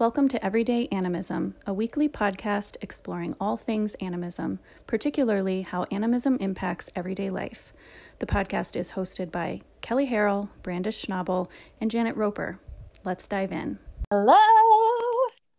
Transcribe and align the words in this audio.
Welcome 0.00 0.28
to 0.28 0.42
Everyday 0.42 0.88
Animism, 0.90 1.56
a 1.66 1.74
weekly 1.74 2.08
podcast 2.08 2.76
exploring 2.80 3.36
all 3.38 3.58
things 3.58 3.94
animism, 4.00 4.58
particularly 4.86 5.60
how 5.60 5.84
animism 5.90 6.38
impacts 6.40 6.88
everyday 6.96 7.28
life. 7.28 7.74
The 8.18 8.24
podcast 8.24 8.76
is 8.76 8.92
hosted 8.92 9.30
by 9.30 9.60
Kelly 9.82 10.08
Harrell, 10.08 10.48
Brandis 10.62 11.04
Schnabel, 11.04 11.48
and 11.82 11.90
Janet 11.90 12.16
Roper. 12.16 12.58
Let's 13.04 13.26
dive 13.26 13.52
in. 13.52 13.78
Hello. 14.10 14.38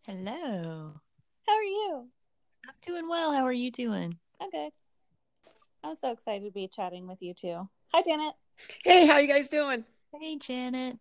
Hello. 0.08 0.94
How 1.48 1.54
are 1.54 1.64
you? 1.64 2.08
I'm 2.68 2.74
doing 2.82 3.08
well. 3.08 3.32
How 3.32 3.44
are 3.44 3.54
you 3.54 3.70
doing? 3.70 4.18
I'm 4.42 4.50
good. 4.50 4.72
I'm 5.84 5.96
so 6.02 6.14
excited 6.14 6.46
to 6.46 6.52
be 6.52 6.68
chatting 6.68 7.08
with 7.08 7.22
you 7.22 7.36
too. 7.36 7.70
Hi, 7.94 8.02
Janet. 8.02 8.34
Hey, 8.84 9.06
how 9.06 9.20
you 9.20 9.28
guys 9.28 9.50
doing? 9.50 9.86
Hey, 10.12 10.40
Janet. 10.40 10.98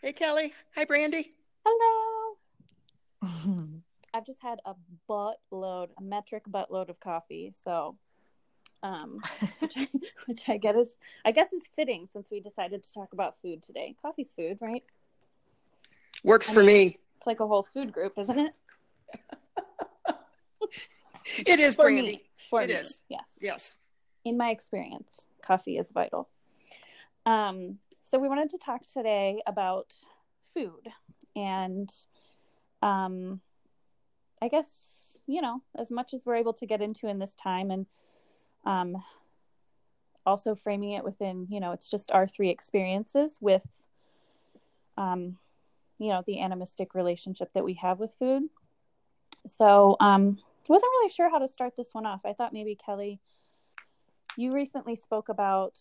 Hey, 0.00 0.14
Kelly. 0.14 0.54
Hi, 0.74 0.86
Brandy. 0.86 1.32
Hello. 1.66 2.07
I've 4.14 4.26
just 4.26 4.40
had 4.40 4.60
a 4.64 4.74
buttload, 5.08 5.88
a 5.98 6.02
metric 6.02 6.44
buttload 6.50 6.88
of 6.88 6.98
coffee. 7.00 7.52
So, 7.64 7.96
um, 8.82 9.20
which 9.60 9.74
I, 9.76 9.88
which 10.26 10.48
I 10.48 10.56
get 10.56 10.76
is, 10.76 10.96
I 11.24 11.32
guess 11.32 11.52
is 11.52 11.62
fitting 11.76 12.08
since 12.12 12.28
we 12.30 12.40
decided 12.40 12.84
to 12.84 12.92
talk 12.92 13.12
about 13.12 13.34
food 13.42 13.62
today. 13.62 13.94
Coffee's 14.00 14.32
food, 14.34 14.58
right? 14.60 14.84
Works 16.24 16.48
I 16.50 16.54
for 16.54 16.60
mean, 16.60 16.66
me. 16.66 16.98
It's 17.18 17.26
like 17.26 17.40
a 17.40 17.46
whole 17.46 17.66
food 17.74 17.92
group, 17.92 18.18
isn't 18.18 18.38
it? 18.38 18.52
It 21.46 21.60
is, 21.60 21.76
For 21.76 21.82
Brandy. 21.84 22.02
me. 22.02 22.22
For 22.48 22.62
It 22.62 22.68
me, 22.68 22.74
is. 22.74 23.02
Yes. 23.08 23.26
Yes. 23.40 23.76
in 24.24 24.36
my 24.38 24.50
experience, 24.50 25.26
coffee 25.42 25.76
is 25.76 25.90
vital. 25.90 26.28
Um, 27.26 27.78
so 28.02 28.18
we 28.18 28.28
wanted 28.28 28.48
to 28.50 28.58
talk 28.58 28.86
today 28.86 29.42
about 29.46 29.92
food 30.54 30.88
and 31.36 31.90
um 32.82 33.40
I 34.40 34.48
guess, 34.48 34.66
you 35.26 35.40
know, 35.40 35.62
as 35.76 35.90
much 35.90 36.14
as 36.14 36.24
we're 36.24 36.36
able 36.36 36.52
to 36.54 36.66
get 36.66 36.80
into 36.80 37.08
in 37.08 37.18
this 37.18 37.34
time 37.34 37.70
and 37.70 37.86
um 38.64 39.02
also 40.26 40.54
framing 40.54 40.92
it 40.92 41.04
within, 41.04 41.46
you 41.50 41.58
know, 41.60 41.72
it's 41.72 41.88
just 41.88 42.12
our 42.12 42.26
three 42.28 42.50
experiences 42.50 43.38
with 43.40 43.64
um 44.96 45.36
you 46.00 46.10
know, 46.10 46.22
the 46.26 46.40
animistic 46.40 46.94
relationship 46.94 47.52
that 47.54 47.64
we 47.64 47.74
have 47.74 47.98
with 47.98 48.14
food. 48.18 48.44
So, 49.46 49.96
um 50.00 50.38
wasn't 50.68 50.90
really 51.00 51.08
sure 51.08 51.30
how 51.30 51.38
to 51.38 51.48
start 51.48 51.74
this 51.76 51.88
one 51.92 52.04
off. 52.04 52.20
I 52.26 52.34
thought 52.34 52.52
maybe 52.52 52.76
Kelly 52.76 53.20
you 54.38 54.52
recently 54.52 54.94
spoke 54.94 55.28
about 55.28 55.78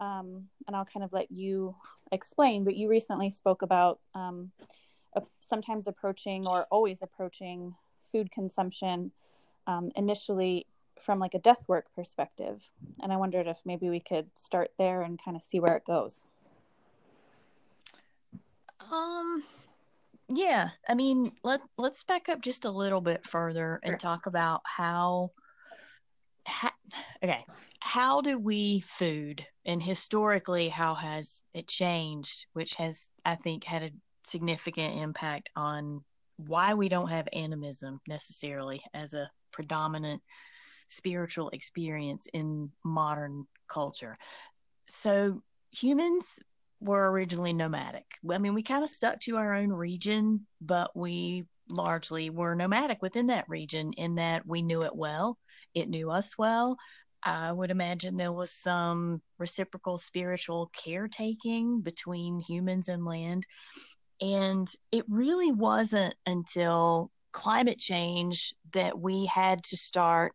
um, 0.00 0.48
and 0.66 0.76
i'll 0.76 0.84
kind 0.84 1.04
of 1.04 1.12
let 1.12 1.30
you 1.30 1.74
explain 2.12 2.64
but 2.64 2.76
you 2.76 2.88
recently 2.88 3.30
spoke 3.30 3.62
about 3.62 4.00
um, 4.14 4.50
sometimes 5.40 5.86
approaching 5.86 6.46
or 6.46 6.66
always 6.70 7.02
approaching 7.02 7.74
food 8.12 8.30
consumption 8.30 9.12
um, 9.66 9.90
initially 9.96 10.66
from 11.00 11.18
like 11.18 11.34
a 11.34 11.38
death 11.38 11.62
work 11.68 11.86
perspective 11.94 12.70
and 13.02 13.12
i 13.12 13.16
wondered 13.16 13.46
if 13.46 13.58
maybe 13.64 13.88
we 13.88 14.00
could 14.00 14.28
start 14.34 14.70
there 14.78 15.02
and 15.02 15.20
kind 15.22 15.36
of 15.36 15.42
see 15.42 15.60
where 15.60 15.76
it 15.76 15.84
goes 15.84 16.24
Um, 18.90 19.42
yeah. 20.28 20.70
I 20.88 20.94
mean, 20.94 21.32
let 21.42 21.60
let's 21.76 22.04
back 22.04 22.28
up 22.28 22.40
just 22.40 22.64
a 22.64 22.70
little 22.70 23.00
bit 23.00 23.24
further 23.26 23.80
and 23.82 23.92
Sure. 23.92 23.98
talk 23.98 24.26
about 24.26 24.62
how. 24.64 25.32
ha 26.46 26.72
okay, 27.22 27.44
how 27.80 28.20
do 28.20 28.38
we 28.38 28.80
food, 28.80 29.46
and 29.64 29.82
historically, 29.82 30.68
how 30.68 30.94
has 30.94 31.42
it 31.54 31.68
changed? 31.68 32.46
Which 32.52 32.74
has, 32.76 33.10
I 33.24 33.36
think, 33.36 33.64
had 33.64 33.82
a 33.82 33.90
significant 34.28 34.98
impact 35.00 35.50
on 35.56 36.04
why 36.36 36.74
we 36.74 36.88
don't 36.88 37.08
have 37.10 37.28
animism 37.32 38.00
necessarily 38.06 38.80
as 38.94 39.14
a 39.14 39.30
predominant 39.50 40.22
spiritual 40.88 41.50
experience 41.50 42.28
in 42.32 42.70
modern 42.84 43.46
culture. 43.68 44.16
So 44.86 45.42
humans 45.70 46.40
were 46.80 47.10
originally 47.10 47.52
nomadic. 47.52 48.06
I 48.30 48.38
mean, 48.38 48.54
we 48.54 48.62
kind 48.62 48.82
of 48.82 48.88
stuck 48.88 49.20
to 49.20 49.36
our 49.36 49.54
own 49.54 49.70
region, 49.70 50.46
but 50.60 50.96
we 50.96 51.46
largely 51.68 52.30
were 52.30 52.54
nomadic 52.54 53.02
within 53.02 53.26
that 53.26 53.48
region 53.48 53.92
in 53.94 54.14
that 54.14 54.46
we 54.46 54.62
knew 54.62 54.84
it 54.84 54.94
well, 54.94 55.38
it 55.74 55.88
knew 55.88 56.10
us 56.10 56.38
well. 56.38 56.78
I 57.22 57.52
would 57.52 57.70
imagine 57.70 58.16
there 58.16 58.32
was 58.32 58.52
some 58.52 59.20
reciprocal 59.38 59.98
spiritual 59.98 60.70
caretaking 60.72 61.80
between 61.80 62.38
humans 62.40 62.88
and 62.88 63.04
land. 63.04 63.44
And 64.20 64.68
it 64.92 65.04
really 65.08 65.52
wasn't 65.52 66.14
until 66.26 67.10
climate 67.32 67.78
change 67.78 68.54
that 68.72 68.98
we 68.98 69.26
had 69.26 69.62
to 69.64 69.76
start 69.76 70.34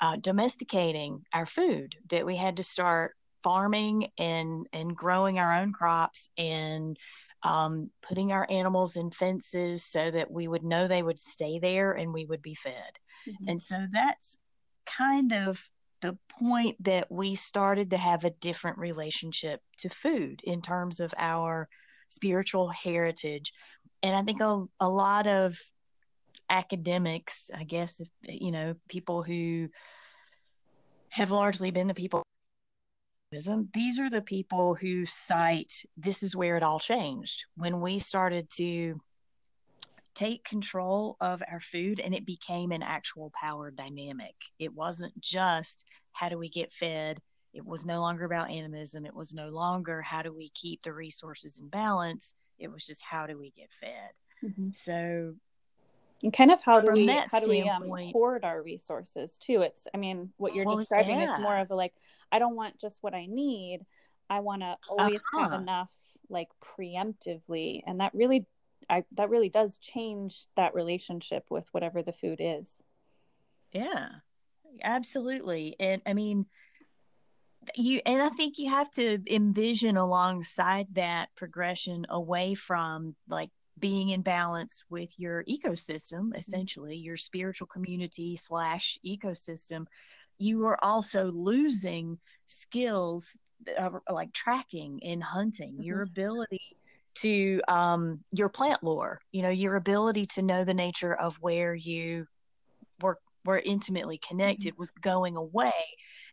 uh, 0.00 0.16
domesticating 0.16 1.22
our 1.34 1.46
food, 1.46 1.96
that 2.08 2.24
we 2.24 2.36
had 2.36 2.56
to 2.56 2.62
start 2.62 3.14
farming 3.42 4.08
and 4.18 4.66
and 4.72 4.96
growing 4.96 5.38
our 5.38 5.54
own 5.54 5.72
crops 5.72 6.30
and 6.36 6.96
um, 7.44 7.90
putting 8.02 8.32
our 8.32 8.46
animals 8.50 8.96
in 8.96 9.10
fences 9.10 9.84
so 9.84 10.10
that 10.10 10.30
we 10.30 10.48
would 10.48 10.64
know 10.64 10.88
they 10.88 11.02
would 11.02 11.18
stay 11.18 11.58
there 11.58 11.92
and 11.92 12.12
we 12.12 12.24
would 12.24 12.42
be 12.42 12.54
fed. 12.54 12.98
And 13.46 13.62
so 13.62 13.86
that's 13.92 14.38
kind 14.86 15.32
of 15.32 15.70
the 16.00 16.18
point 16.40 16.82
that 16.84 17.10
we 17.10 17.34
started 17.34 17.90
to 17.90 17.96
have 17.96 18.24
a 18.24 18.30
different 18.30 18.78
relationship 18.78 19.60
to 19.78 19.88
food 19.88 20.40
in 20.44 20.62
terms 20.62 21.00
of 21.00 21.14
our 21.16 21.68
spiritual 22.08 22.68
heritage. 22.68 23.52
And 24.02 24.14
I 24.14 24.22
think 24.22 24.40
a, 24.40 24.64
a 24.80 24.88
lot 24.88 25.26
of 25.26 25.58
academics, 26.50 27.50
I 27.54 27.64
guess, 27.64 28.00
if, 28.00 28.08
you 28.22 28.50
know, 28.50 28.74
people 28.88 29.22
who 29.22 29.68
have 31.10 31.30
largely 31.30 31.70
been 31.70 31.88
the 31.88 31.94
people 31.94 32.22
these 33.74 33.98
are 33.98 34.08
the 34.08 34.22
people 34.22 34.74
who 34.74 35.04
cite 35.04 35.84
this 35.98 36.22
is 36.22 36.34
where 36.34 36.56
it 36.56 36.62
all 36.62 36.80
changed 36.80 37.44
when 37.56 37.78
we 37.78 37.98
started 37.98 38.48
to 38.48 38.98
take 40.18 40.42
control 40.42 41.16
of 41.20 41.40
our 41.48 41.60
food 41.60 42.00
and 42.00 42.12
it 42.12 42.26
became 42.26 42.72
an 42.72 42.82
actual 42.82 43.30
power 43.40 43.70
dynamic. 43.70 44.34
It 44.58 44.74
wasn't 44.74 45.18
just 45.20 45.84
how 46.10 46.28
do 46.28 46.36
we 46.36 46.48
get 46.48 46.72
fed, 46.72 47.20
it 47.52 47.64
was 47.64 47.84
no 47.86 48.00
longer 48.00 48.24
about 48.24 48.50
animism, 48.50 49.06
it 49.06 49.14
was 49.14 49.32
no 49.32 49.48
longer 49.48 50.02
how 50.02 50.22
do 50.22 50.32
we 50.32 50.50
keep 50.50 50.82
the 50.82 50.92
resources 50.92 51.58
in 51.58 51.68
balance, 51.68 52.34
it 52.58 52.68
was 52.68 52.84
just 52.84 53.02
how 53.02 53.26
do 53.26 53.38
we 53.38 53.50
get 53.50 53.70
fed. 53.80 54.10
Mhm. 54.42 54.74
So 54.74 55.34
and 56.22 56.32
kind 56.32 56.50
of 56.50 56.60
how 56.60 56.80
do 56.80 56.92
we 56.92 57.08
how 57.30 57.40
do 57.40 57.48
we 57.48 57.68
um, 57.68 57.90
hoard 58.12 58.44
our 58.44 58.62
resources 58.62 59.38
too 59.38 59.62
it's 59.62 59.86
i 59.94 59.96
mean 59.96 60.32
what 60.36 60.54
you're 60.54 60.64
Well, 60.64 60.76
describing 60.76 61.20
yeah. 61.20 61.34
is 61.34 61.38
more 61.38 61.56
of 61.58 61.70
a 61.70 61.74
like 61.74 61.94
i 62.32 62.38
don't 62.38 62.56
want 62.56 62.78
just 62.78 62.98
what 63.02 63.14
i 63.14 63.26
need 63.26 63.80
i 64.28 64.40
want 64.40 64.62
to 64.62 64.76
always 64.88 65.22
have 65.36 65.52
Uh-huh. 65.52 65.62
enough 65.62 65.92
like 66.28 66.48
preemptively 66.60 67.82
and 67.86 68.00
that 68.00 68.12
really 68.14 68.46
i 68.90 69.04
that 69.12 69.30
really 69.30 69.48
does 69.48 69.78
change 69.78 70.46
that 70.56 70.74
relationship 70.74 71.44
with 71.50 71.66
whatever 71.72 72.02
the 72.02 72.12
food 72.12 72.38
is 72.40 72.76
Yeah, 73.72 74.08
absolutely. 74.82 75.76
And 75.80 76.02
I 76.06 76.14
mean, 76.14 76.46
you, 77.74 78.00
and 78.06 78.22
I 78.22 78.28
think 78.30 78.58
you 78.58 78.70
have 78.70 78.90
to 78.92 79.18
envision 79.26 79.96
alongside 79.96 80.86
that 80.94 81.28
progression 81.36 82.06
away 82.08 82.54
from 82.54 83.14
like 83.28 83.50
being 83.78 84.10
in 84.10 84.22
balance 84.22 84.82
with 84.90 85.18
your 85.18 85.44
ecosystem, 85.44 86.20
mm-hmm. 86.20 86.34
essentially, 86.36 86.96
your 86.96 87.16
spiritual 87.16 87.66
community 87.66 88.36
slash 88.36 88.98
ecosystem. 89.06 89.86
You 90.38 90.66
are 90.66 90.82
also 90.84 91.32
losing 91.32 92.18
skills 92.46 93.36
of 93.76 93.96
like 94.10 94.32
tracking 94.32 95.00
and 95.02 95.22
hunting, 95.22 95.82
your 95.82 95.98
mm-hmm. 95.98 96.12
ability 96.12 96.60
to 97.14 97.60
um 97.66 98.20
your 98.30 98.48
plant 98.48 98.80
lore 98.84 99.20
you 99.32 99.42
know 99.42 99.48
your 99.48 99.74
ability 99.74 100.24
to 100.24 100.40
know 100.40 100.62
the 100.62 100.74
nature 100.74 101.12
of 101.12 101.34
where 101.40 101.74
you 101.74 102.26
were 103.00 103.18
were 103.44 103.58
intimately 103.58 104.18
mm-hmm. 104.18 104.36
connected 104.36 104.74
was 104.78 104.92
going 104.92 105.34
away 105.34 105.72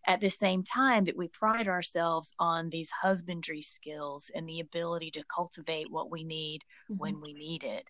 at 0.08 0.22
the 0.22 0.30
same 0.30 0.64
time 0.64 1.06
that 1.06 1.18
we 1.18 1.28
pride 1.28 1.68
ourselves 1.68 2.34
on 2.40 2.70
these 2.70 2.92
husbandry 2.92 3.62
skills 3.62 4.32
and 4.34 4.48
the 4.48 4.60
ability 4.60 5.12
to 5.12 5.24
cultivate 5.24 5.92
what 5.92 6.12
we 6.12 6.24
need 6.24 6.64
when 6.88 7.22
we 7.22 7.34
need 7.34 7.64
it. 7.64 7.88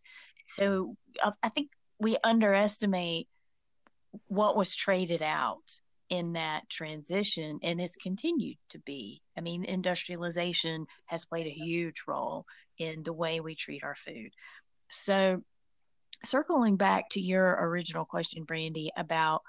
So 0.47 0.95
i 1.43 1.49
think 1.49 1.69
we 1.99 2.17
underestimate 2.23 3.27
what 4.27 4.55
was 4.55 4.75
traded 4.75 5.21
out 5.21 5.79
in 6.09 6.33
that 6.33 6.69
transition 6.69 7.59
and 7.63 7.81
it's 7.81 7.95
continued 7.95 8.57
to 8.69 8.79
be. 8.79 9.21
I 9.37 9.41
mean 9.41 9.65
industrialization 9.65 10.85
has 11.05 11.25
played 11.25 11.47
a 11.47 11.49
huge 11.49 12.03
role 12.07 12.45
in 12.77 13.03
the 13.03 13.13
way 13.13 13.39
we 13.39 13.55
treat 13.55 13.83
our 13.83 13.95
food. 13.95 14.31
So 14.91 15.41
circling 16.23 16.77
back 16.77 17.09
to 17.11 17.21
your 17.21 17.57
original 17.67 18.05
question 18.05 18.43
brandy 18.43 18.91
about 18.95 19.41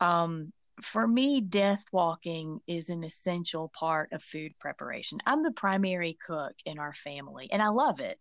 um 0.00 0.52
for 0.82 1.06
me 1.06 1.40
death 1.40 1.84
walking 1.92 2.60
is 2.66 2.90
an 2.90 3.04
essential 3.04 3.70
part 3.74 4.12
of 4.12 4.22
food 4.22 4.52
preparation. 4.58 5.18
I'm 5.26 5.42
the 5.42 5.50
primary 5.50 6.18
cook 6.26 6.54
in 6.64 6.78
our 6.78 6.92
family 6.92 7.48
and 7.50 7.62
i 7.62 7.68
love 7.68 8.00
it 8.00 8.18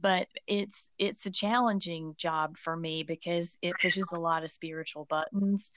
but 0.00 0.26
it's 0.46 0.90
it's 0.98 1.26
a 1.26 1.30
challenging 1.30 2.14
job 2.16 2.56
for 2.56 2.76
me 2.76 3.02
because 3.02 3.58
it 3.60 3.74
pushes 3.80 4.08
a 4.12 4.18
lot 4.18 4.42
of 4.42 4.50
spiritual 4.50 5.04
buttons 5.04 5.70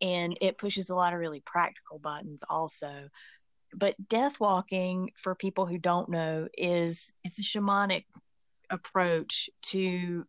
and 0.00 0.36
it 0.40 0.58
pushes 0.58 0.90
a 0.90 0.94
lot 0.94 1.12
of 1.12 1.20
really 1.20 1.42
practical 1.44 1.98
buttons 1.98 2.42
also. 2.48 3.08
But 3.72 4.08
death 4.08 4.40
walking 4.40 5.10
for 5.16 5.34
people 5.34 5.66
who 5.66 5.78
don't 5.78 6.08
know 6.08 6.48
is 6.56 7.12
it's 7.22 7.38
a 7.38 7.42
shamanic 7.42 8.04
approach 8.68 9.50
to 9.62 10.26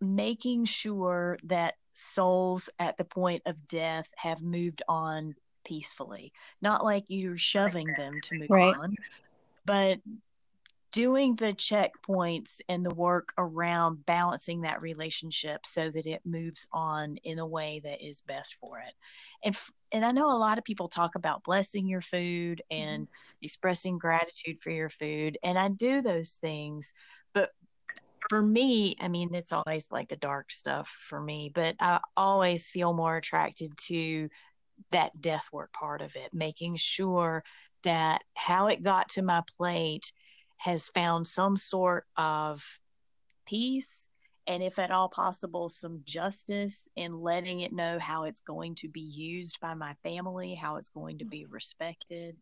making 0.00 0.64
sure 0.64 1.38
that 1.44 1.74
souls 1.94 2.68
at 2.78 2.96
the 2.96 3.04
point 3.04 3.42
of 3.46 3.68
death 3.68 4.08
have 4.16 4.42
moved 4.42 4.82
on 4.88 5.34
peacefully 5.64 6.32
not 6.60 6.84
like 6.84 7.04
you're 7.08 7.38
shoving 7.38 7.86
them 7.96 8.12
to 8.22 8.38
move 8.38 8.50
right. 8.50 8.76
on 8.76 8.94
but 9.64 9.98
doing 10.94 11.34
the 11.34 11.52
checkpoints 11.52 12.60
and 12.68 12.86
the 12.86 12.94
work 12.94 13.34
around 13.36 14.06
balancing 14.06 14.60
that 14.60 14.80
relationship 14.80 15.66
so 15.66 15.90
that 15.90 16.06
it 16.06 16.20
moves 16.24 16.68
on 16.72 17.16
in 17.24 17.40
a 17.40 17.46
way 17.46 17.80
that 17.82 18.00
is 18.00 18.20
best 18.20 18.54
for 18.60 18.78
it. 18.78 18.94
And 19.44 19.56
and 19.90 20.04
I 20.04 20.12
know 20.12 20.30
a 20.30 20.38
lot 20.38 20.56
of 20.56 20.62
people 20.62 20.88
talk 20.88 21.16
about 21.16 21.42
blessing 21.42 21.88
your 21.88 22.00
food 22.00 22.62
and 22.70 23.06
mm-hmm. 23.06 23.42
expressing 23.42 23.98
gratitude 23.98 24.62
for 24.62 24.70
your 24.70 24.88
food 24.88 25.36
and 25.42 25.58
I 25.58 25.68
do 25.68 26.00
those 26.00 26.34
things, 26.34 26.94
for 28.28 28.42
me, 28.42 28.96
I 29.00 29.08
mean, 29.08 29.34
it's 29.34 29.52
always 29.52 29.88
like 29.90 30.08
the 30.08 30.16
dark 30.16 30.50
stuff 30.50 30.88
for 30.88 31.20
me, 31.20 31.50
but 31.54 31.76
I 31.80 32.00
always 32.16 32.70
feel 32.70 32.92
more 32.92 33.16
attracted 33.16 33.70
to 33.86 34.28
that 34.90 35.20
death 35.20 35.48
work 35.52 35.72
part 35.72 36.00
of 36.00 36.16
it, 36.16 36.32
making 36.32 36.76
sure 36.76 37.44
that 37.84 38.22
how 38.34 38.68
it 38.68 38.82
got 38.82 39.10
to 39.10 39.22
my 39.22 39.42
plate 39.56 40.12
has 40.56 40.88
found 40.88 41.26
some 41.26 41.56
sort 41.56 42.06
of 42.16 42.64
peace 43.46 44.08
and 44.46 44.62
if 44.62 44.78
at 44.78 44.90
all 44.90 45.08
possible 45.08 45.68
some 45.68 46.00
justice 46.04 46.88
in 46.96 47.20
letting 47.20 47.60
it 47.60 47.72
know 47.72 47.98
how 47.98 48.24
it's 48.24 48.40
going 48.40 48.74
to 48.74 48.88
be 48.88 49.00
used 49.00 49.58
by 49.60 49.74
my 49.74 49.94
family 50.02 50.54
how 50.54 50.76
it's 50.76 50.88
going 50.88 51.18
to 51.18 51.24
be 51.24 51.42
mm-hmm. 51.42 51.52
respected 51.52 52.36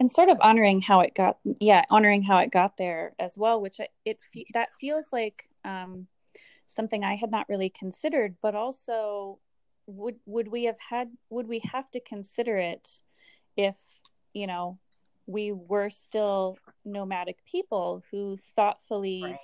and 0.00 0.10
sort 0.10 0.28
of 0.28 0.38
honoring 0.40 0.80
how 0.80 1.00
it 1.00 1.14
got 1.14 1.38
yeah 1.60 1.84
honoring 1.90 2.22
how 2.22 2.38
it 2.38 2.50
got 2.50 2.76
there 2.76 3.12
as 3.18 3.34
well 3.36 3.60
which 3.60 3.80
it, 4.04 4.18
that 4.54 4.68
feels 4.80 5.06
like 5.12 5.48
um, 5.64 6.06
something 6.66 7.04
i 7.04 7.16
had 7.16 7.30
not 7.30 7.48
really 7.48 7.70
considered 7.70 8.36
but 8.42 8.54
also 8.54 9.38
would 9.86 10.16
would 10.26 10.48
we 10.48 10.64
have 10.64 10.76
had 10.90 11.10
would 11.30 11.48
we 11.48 11.60
have 11.72 11.90
to 11.90 12.00
consider 12.00 12.56
it 12.56 13.00
if 13.56 13.76
you 14.34 14.46
know 14.46 14.78
we 15.26 15.52
were 15.52 15.90
still 15.90 16.56
nomadic 16.84 17.44
people 17.44 18.02
who 18.10 18.38
thoughtfully 18.56 19.22
right. 19.22 19.38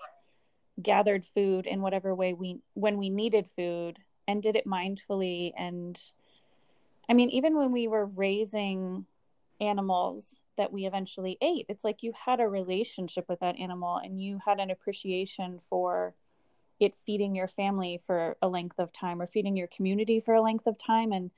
gathered 0.83 1.25
food 1.25 1.67
in 1.67 1.81
whatever 1.81 2.15
way 2.15 2.33
we 2.33 2.59
when 2.75 2.99
we 2.99 3.11
needed 3.11 3.49
food 3.57 3.99
and 4.29 4.43
did 4.43 4.57
it 4.57 4.67
mindfully 4.67 5.53
and 5.57 5.99
i 7.09 7.15
mean 7.15 7.31
even 7.31 7.57
when 7.57 7.73
we 7.73 7.89
were 7.89 8.07
raising 8.07 9.07
animals 9.61 10.41
that 10.57 10.73
we 10.73 10.87
eventually 10.87 11.39
ate 11.41 11.67
it's 11.69 11.85
like 11.85 12.03
you 12.03 12.13
had 12.27 12.41
a 12.41 12.49
relationship 12.49 13.25
with 13.29 13.41
that 13.41 13.59
animal 13.59 13.97
and 13.97 14.21
you 14.21 14.41
had 14.45 14.59
an 14.59 14.71
appreciation 14.71 15.59
for 15.69 16.15
it 16.81 16.95
feeding 17.07 17.35
your 17.35 17.49
family 17.49 18.01
for 18.05 18.37
a 18.43 18.49
length 18.49 18.79
of 18.79 18.93
time 18.93 19.23
or 19.23 19.27
feeding 19.27 19.57
your 19.57 19.69
community 19.69 20.19
for 20.19 20.35
a 20.35 20.43
length 20.43 20.67
of 20.67 20.77
time 20.77 21.13
and 21.13 21.31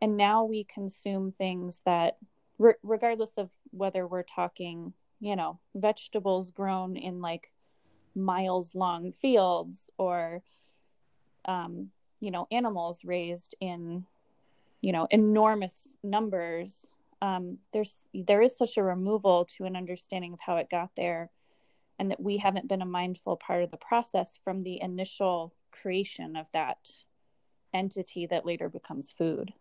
and 0.00 0.16
now 0.16 0.44
we 0.44 0.64
consume 0.64 1.32
things 1.32 1.80
that 1.86 2.18
re- 2.58 2.74
regardless 2.82 3.30
of 3.36 3.50
whether 3.70 4.06
we're 4.06 4.22
talking, 4.22 4.92
you 5.20 5.36
know, 5.36 5.58
vegetables 5.74 6.50
grown 6.50 6.96
in 6.96 7.20
like 7.20 7.50
miles 8.14 8.74
long 8.74 9.12
fields 9.12 9.88
or, 9.98 10.42
um, 11.46 11.90
you 12.20 12.30
know, 12.30 12.46
animals 12.50 13.04
raised 13.04 13.54
in, 13.60 14.04
you 14.80 14.92
know, 14.92 15.06
enormous 15.10 15.88
numbers. 16.02 16.86
Um, 17.24 17.56
there's 17.72 18.04
there 18.12 18.42
is 18.42 18.54
such 18.54 18.76
a 18.76 18.82
removal 18.82 19.46
to 19.56 19.64
an 19.64 19.76
understanding 19.76 20.34
of 20.34 20.40
how 20.40 20.56
it 20.58 20.68
got 20.68 20.90
there, 20.94 21.30
and 21.98 22.10
that 22.10 22.20
we 22.20 22.36
haven't 22.36 22.68
been 22.68 22.82
a 22.82 22.86
mindful 22.86 23.38
part 23.38 23.62
of 23.62 23.70
the 23.70 23.78
process 23.78 24.38
from 24.44 24.60
the 24.60 24.78
initial 24.82 25.54
creation 25.70 26.36
of 26.36 26.44
that 26.52 26.90
entity 27.72 28.26
that 28.26 28.44
later 28.44 28.68
becomes 28.68 29.10
food. 29.10 29.54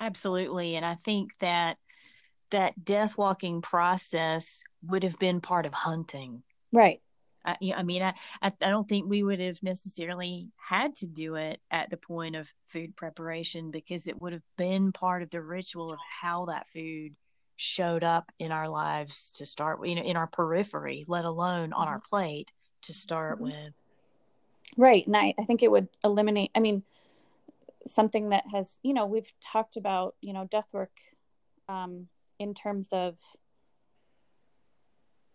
Absolutely. 0.00 0.74
And 0.74 0.84
I 0.84 0.96
think 0.96 1.38
that 1.38 1.78
that 2.50 2.84
death 2.84 3.16
walking 3.16 3.62
process 3.62 4.64
would 4.82 5.04
have 5.04 5.20
been 5.20 5.40
part 5.40 5.66
of 5.66 5.74
hunting. 5.74 6.42
Right. 6.72 7.00
I, 7.48 7.72
I 7.76 7.82
mean, 7.82 8.02
I, 8.02 8.14
I, 8.42 8.52
don't 8.60 8.88
think 8.88 9.08
we 9.08 9.22
would 9.22 9.40
have 9.40 9.62
necessarily 9.62 10.48
had 10.56 10.94
to 10.96 11.06
do 11.06 11.36
it 11.36 11.60
at 11.70 11.88
the 11.88 11.96
point 11.96 12.36
of 12.36 12.52
food 12.66 12.94
preparation 12.94 13.70
because 13.70 14.06
it 14.06 14.20
would 14.20 14.34
have 14.34 14.42
been 14.56 14.92
part 14.92 15.22
of 15.22 15.30
the 15.30 15.40
ritual 15.40 15.92
of 15.92 15.98
how 16.20 16.46
that 16.46 16.66
food 16.72 17.14
showed 17.56 18.04
up 18.04 18.30
in 18.38 18.52
our 18.52 18.68
lives 18.68 19.32
to 19.32 19.44
start 19.44 19.84
you 19.84 19.96
know 19.96 20.02
in 20.02 20.16
our 20.16 20.28
periphery 20.28 21.04
let 21.08 21.24
alone 21.24 21.72
on 21.72 21.88
our 21.88 21.98
mm-hmm. 21.98 22.08
plate 22.08 22.52
to 22.82 22.92
start 22.92 23.36
mm-hmm. 23.36 23.46
with 23.46 23.72
right 24.76 25.04
and 25.08 25.16
I, 25.16 25.34
I 25.36 25.44
think 25.44 25.64
it 25.64 25.70
would 25.70 25.88
eliminate 26.04 26.52
i 26.54 26.60
mean 26.60 26.84
something 27.84 28.28
that 28.28 28.44
has 28.52 28.68
you 28.84 28.94
know 28.94 29.06
we've 29.06 29.32
talked 29.40 29.76
about 29.76 30.14
you 30.20 30.32
know 30.32 30.44
death 30.44 30.68
work 30.70 30.92
um, 31.68 32.06
in 32.38 32.54
terms 32.54 32.86
of 32.92 33.16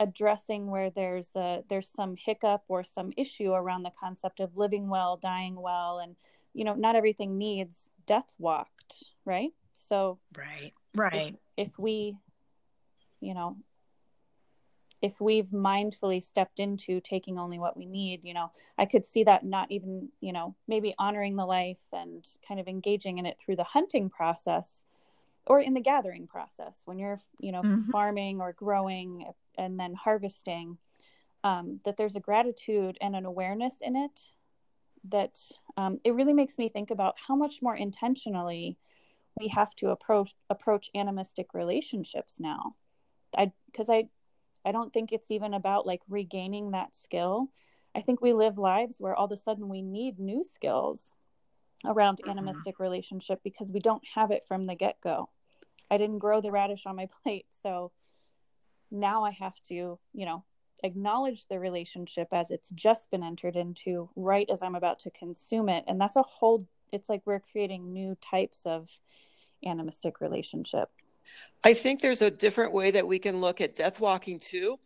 addressing 0.04 0.70
where 0.70 0.90
there's 0.90 1.30
a 1.36 1.64
there's 1.70 1.90
some 1.90 2.16
hiccup 2.18 2.64
or 2.68 2.84
some 2.84 3.14
issue 3.16 3.54
around 3.54 3.84
the 3.84 3.92
concept 3.98 4.42
of 4.42 4.58
living 4.58 4.90
well 4.90 5.18
dying 5.18 5.56
well 5.56 6.00
and 6.00 6.16
you 6.54 6.66
know 6.66 6.74
not 6.74 6.96
everything 6.96 7.38
needs 7.38 7.90
death 8.06 8.34
walked 8.38 9.06
right? 9.26 9.52
So 9.74 10.20
right 10.38 10.74
right. 10.96 11.36
if, 11.58 11.68
if 11.70 11.80
we 11.80 12.16
you 13.22 13.34
know 13.34 13.58
if 15.02 15.20
we've 15.20 15.50
mindfully 15.50 16.24
stepped 16.24 16.60
into 16.60 17.02
taking 17.02 17.38
only 17.38 17.60
what 17.60 17.76
we 17.76 17.86
need 17.86 18.22
you 18.24 18.34
know 18.34 18.52
i 18.78 18.86
could 18.86 19.06
see 19.06 19.24
that 19.24 19.46
not 19.46 19.72
even 19.72 20.10
you 20.22 20.32
know 20.32 20.56
maybe 20.68 20.94
honoring 20.98 21.36
the 21.36 21.46
life 21.46 21.82
and 21.92 22.26
kind 22.48 22.60
of 22.60 22.68
engaging 22.68 23.18
in 23.18 23.26
it 23.26 23.38
through 23.40 23.56
the 23.56 23.64
hunting 23.64 24.10
process 24.10 24.84
or 25.46 25.60
in 25.60 25.74
the 25.74 25.82
gathering 25.82 26.28
process 26.28 26.76
when 26.86 26.98
you're 26.98 27.20
you 27.40 27.52
know 27.52 27.62
mm-hmm. 27.62 27.92
farming 27.92 28.42
or 28.42 28.54
growing 28.54 29.26
and 29.58 29.80
then 29.80 29.94
harvesting 29.94 30.78
um, 31.44 31.80
that 31.84 31.98
there's 31.98 32.16
a 32.16 32.22
gratitude 32.22 32.98
and 33.02 33.16
an 33.16 33.26
awareness 33.26 33.76
in 33.82 33.96
it 33.96 34.20
that 35.10 35.38
um, 35.76 36.00
it 36.06 36.14
really 36.14 36.34
makes 36.34 36.58
me 36.58 36.70
think 36.70 36.90
about 36.90 37.16
how 37.28 37.36
much 37.36 37.62
more 37.62 37.76
intentionally 37.76 38.78
we 39.40 39.48
have 39.50 39.76
to 39.76 39.90
approach 39.90 40.34
approach 40.50 40.90
animistic 40.96 41.54
relationships 41.54 42.40
now 42.40 42.76
i 43.38 43.52
because 43.66 43.90
i 43.90 44.08
I 44.66 44.72
don't 44.72 44.94
think 44.94 45.12
it's 45.12 45.32
even 45.32 45.54
about 45.54 45.86
like 45.86 46.02
regaining 46.10 46.72
that 46.72 46.96
skill. 46.96 47.50
I 47.96 48.02
think 48.02 48.22
we 48.22 48.34
live 48.34 48.58
lives 48.58 48.96
where 49.00 49.16
all 49.16 49.26
of 49.26 49.32
a 49.32 49.38
sudden 49.38 49.70
we 49.70 49.82
need 49.82 50.20
new 50.20 50.44
skills 50.44 51.14
around 51.86 52.20
mm-hmm. 52.20 52.32
animistic 52.32 52.80
relationship 52.80 53.42
because 53.44 53.72
we 53.72 53.80
don't 53.80 54.04
have 54.16 54.32
it 54.32 54.44
from 54.48 54.66
the 54.66 54.76
get 54.76 55.00
go. 55.02 55.30
I 55.92 55.98
didn't 55.98 56.20
grow 56.20 56.42
the 56.42 56.52
radish 56.52 56.86
on 56.86 56.96
my 56.96 57.08
plate. 57.24 57.46
So 57.62 57.92
now 58.92 59.24
I 59.24 59.32
have 59.32 59.56
to, 59.70 60.00
you 60.14 60.26
know, 60.26 60.44
acknowledge 60.84 61.48
the 61.48 61.60
relationship 61.60 62.28
as 62.32 62.52
it's 62.52 62.70
just 62.72 63.10
been 63.10 63.24
entered 63.24 63.56
into 63.56 64.10
right 64.16 64.50
as 64.50 64.62
I'm 64.62 64.76
about 64.76 65.00
to 65.00 65.12
consume 65.12 65.70
it. 65.70 65.86
And 65.88 66.00
that's 66.00 66.18
a 66.18 66.24
whole, 66.24 66.68
it's 66.92 67.10
like 67.10 67.22
we're 67.26 67.40
creating 67.40 67.94
new 67.94 68.18
types 68.22 68.62
of 68.66 68.90
animistic 69.66 70.20
relationship. 70.20 70.90
I 71.64 71.74
think 71.74 72.02
there's 72.02 72.22
a 72.22 72.30
different 72.30 72.74
way 72.74 72.92
that 72.92 73.08
we 73.08 73.18
can 73.18 73.40
look 73.40 73.62
at 73.62 73.76
death 73.76 74.00
walking 74.00 74.40
too. 74.40 74.80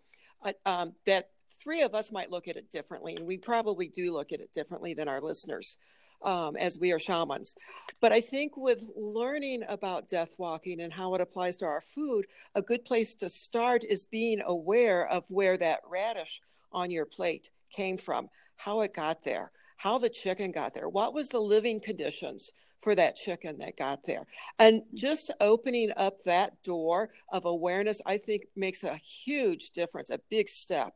Uh, 0.43 0.53
um, 0.65 0.93
that 1.05 1.31
three 1.59 1.81
of 1.81 1.95
us 1.95 2.11
might 2.11 2.31
look 2.31 2.47
at 2.47 2.55
it 2.55 2.69
differently, 2.69 3.15
and 3.15 3.25
we 3.25 3.37
probably 3.37 3.87
do 3.87 4.13
look 4.13 4.31
at 4.31 4.39
it 4.39 4.53
differently 4.53 4.93
than 4.93 5.07
our 5.07 5.19
listeners, 5.19 5.77
um, 6.23 6.55
as 6.55 6.77
we 6.77 6.91
are 6.91 6.99
shamans. 6.99 7.55
But 7.99 8.11
I 8.11 8.21
think 8.21 8.57
with 8.57 8.91
learning 8.95 9.63
about 9.67 10.09
death 10.09 10.35
walking 10.37 10.81
and 10.81 10.93
how 10.93 11.15
it 11.15 11.21
applies 11.21 11.57
to 11.57 11.65
our 11.65 11.81
food, 11.81 12.27
a 12.55 12.61
good 12.61 12.85
place 12.85 13.15
to 13.15 13.29
start 13.29 13.83
is 13.83 14.05
being 14.05 14.41
aware 14.45 15.07
of 15.07 15.25
where 15.29 15.57
that 15.57 15.79
radish 15.89 16.41
on 16.71 16.91
your 16.91 17.05
plate 17.05 17.49
came 17.71 17.97
from, 17.97 18.29
how 18.55 18.81
it 18.81 18.93
got 18.93 19.23
there, 19.23 19.51
how 19.77 19.97
the 19.97 20.09
chicken 20.09 20.51
got 20.51 20.73
there, 20.73 20.89
what 20.89 21.13
was 21.13 21.29
the 21.29 21.39
living 21.39 21.79
conditions 21.79 22.51
for 22.81 22.95
that 22.95 23.15
chicken 23.15 23.57
that 23.57 23.77
got 23.77 24.05
there. 24.05 24.25
And 24.59 24.83
just 24.93 25.31
opening 25.41 25.91
up 25.97 26.23
that 26.25 26.61
door 26.63 27.09
of 27.31 27.45
awareness, 27.45 28.01
I 28.05 28.17
think, 28.17 28.43
makes 28.55 28.83
a 28.83 28.95
huge 28.95 29.71
difference, 29.71 30.09
a 30.09 30.19
big 30.29 30.49
step 30.49 30.93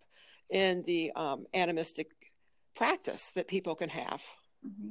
in 0.49 0.83
the 0.85 1.11
um, 1.15 1.45
animistic 1.53 2.07
practice 2.75 3.31
that 3.31 3.47
people 3.47 3.75
can 3.75 3.89
have. 3.89 4.23
Mm-hmm. 4.65 4.89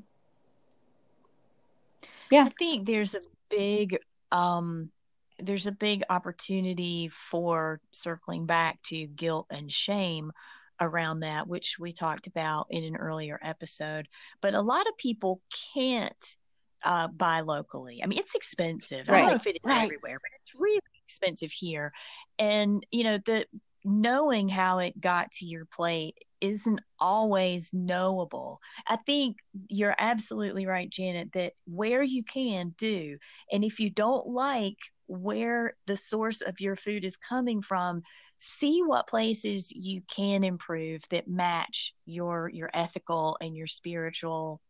Yeah, 2.31 2.45
I 2.45 2.51
think 2.51 2.87
there's 2.87 3.15
a 3.15 3.21
big 3.51 3.99
um, 4.33 4.91
there's 5.39 5.67
a 5.67 5.73
big 5.73 6.03
opportunity 6.09 7.11
for 7.13 7.81
circling 7.93 8.47
back 8.47 8.81
to 8.85 9.07
guilt 9.07 9.47
and 9.51 9.73
shame 9.73 10.33
around 10.81 11.21
that, 11.21 11.47
which 11.47 11.77
we 11.79 11.93
talked 11.93 12.27
about 12.27 12.67
in 12.71 12.85
an 12.85 12.97
earlier 12.97 13.39
episode. 13.43 14.09
But 14.41 14.55
a 14.55 14.61
lot 14.61 14.87
of 14.87 14.97
people 14.97 15.41
can't 15.75 16.37
uh, 16.85 17.09
buy 17.09 17.41
locally. 17.41 18.01
I 18.03 18.07
mean, 18.07 18.19
it's 18.19 18.35
expensive. 18.35 19.09
Right. 19.09 19.19
I 19.19 19.21
don't 19.21 19.31
know 19.31 19.37
if 19.37 19.47
it 19.47 19.57
is 19.57 19.61
right. 19.65 19.85
everywhere, 19.85 20.19
but 20.21 20.31
it's 20.41 20.55
really 20.55 20.81
expensive 21.05 21.51
here. 21.53 21.93
And, 22.39 22.85
you 22.91 23.05
know, 23.05 23.19
the 23.19 23.47
knowing 23.85 24.49
how 24.49 24.79
it 24.79 25.01
got 25.01 25.33
to 25.33 25.47
your 25.47 25.67
plate 25.67 26.17
isn't 26.41 26.81
always 26.99 27.73
knowable. 27.73 28.61
I 28.87 28.97
think 28.97 29.37
you're 29.69 29.95
absolutely 29.99 30.67
right, 30.67 30.89
Janet, 30.89 31.33
that 31.35 31.53
where 31.67 32.03
you 32.03 32.23
can 32.23 32.75
do. 32.79 33.19
And 33.53 33.65
if 33.65 33.81
you 33.81 33.91
don't 33.91 34.27
like 34.29 34.79
where 35.07 35.75
the 35.87 35.97
source 35.97 36.41
of 36.41 36.61
your 36.61 36.77
food 36.77 37.05
is 37.05 37.17
coming 37.17 37.63
from, 37.63 38.03
see 38.41 38.83
what 38.83 39.07
places 39.07 39.71
you 39.71 40.03
can 40.11 40.43
improve 40.45 41.03
that 41.11 41.29
match 41.29 41.95
your 42.07 42.49
your 42.49 42.71
ethical 42.73 43.37
and 43.41 43.55
your 43.55 43.67
spiritual 43.67 44.61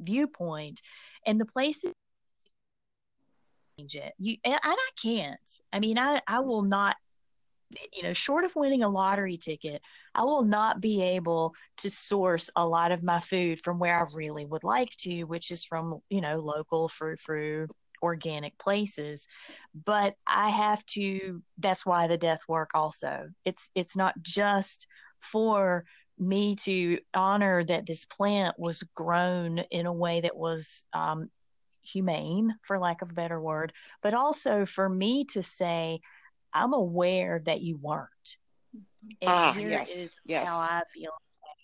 viewpoint 0.00 0.82
and 1.26 1.40
the 1.40 1.46
places 1.46 1.92
change 3.78 3.94
it 3.94 4.12
you 4.18 4.36
and 4.44 4.58
i 4.62 4.88
can't 5.00 5.60
i 5.72 5.78
mean 5.78 5.96
i 5.96 6.20
i 6.26 6.40
will 6.40 6.62
not 6.62 6.96
you 7.92 8.02
know 8.02 8.12
short 8.12 8.44
of 8.44 8.54
winning 8.56 8.82
a 8.82 8.88
lottery 8.88 9.36
ticket 9.36 9.80
i 10.14 10.24
will 10.24 10.42
not 10.42 10.80
be 10.80 11.02
able 11.02 11.54
to 11.76 11.88
source 11.88 12.50
a 12.56 12.66
lot 12.66 12.90
of 12.90 13.02
my 13.02 13.20
food 13.20 13.60
from 13.60 13.78
where 13.78 13.98
i 13.98 14.06
really 14.14 14.44
would 14.44 14.64
like 14.64 14.90
to 14.96 15.22
which 15.24 15.50
is 15.50 15.64
from 15.64 16.00
you 16.10 16.20
know 16.20 16.38
local 16.38 16.88
frou 16.88 17.14
frou 17.16 17.68
organic 18.02 18.56
places. 18.58 19.26
But 19.84 20.14
i 20.26 20.48
have 20.48 20.84
to 20.86 21.42
that's 21.58 21.86
why 21.86 22.06
the 22.06 22.18
death 22.18 22.40
work 22.48 22.70
also. 22.74 23.28
It's 23.44 23.70
it's 23.74 23.96
not 23.96 24.14
just 24.22 24.86
for 25.20 25.84
me 26.18 26.54
to 26.54 26.98
honor 27.14 27.64
that 27.64 27.86
this 27.86 28.04
plant 28.04 28.58
was 28.58 28.82
grown 28.94 29.58
in 29.70 29.86
a 29.86 29.92
way 29.92 30.20
that 30.20 30.36
was 30.36 30.86
um, 30.92 31.30
humane 31.82 32.54
for 32.62 32.78
lack 32.78 33.00
of 33.00 33.10
a 33.10 33.14
better 33.14 33.40
word 33.40 33.72
but 34.02 34.12
also 34.12 34.66
for 34.66 34.86
me 34.86 35.24
to 35.24 35.42
say 35.42 35.98
i'm 36.52 36.72
aware 36.72 37.40
that 37.44 37.60
you 37.60 37.76
weren't 37.76 38.36
and 39.20 39.30
ah, 39.30 39.52
here 39.52 39.70
yes, 39.70 39.90
is 39.90 40.20
yes. 40.24 40.46
how 40.46 40.58
i 40.58 40.82
feel 40.94 41.12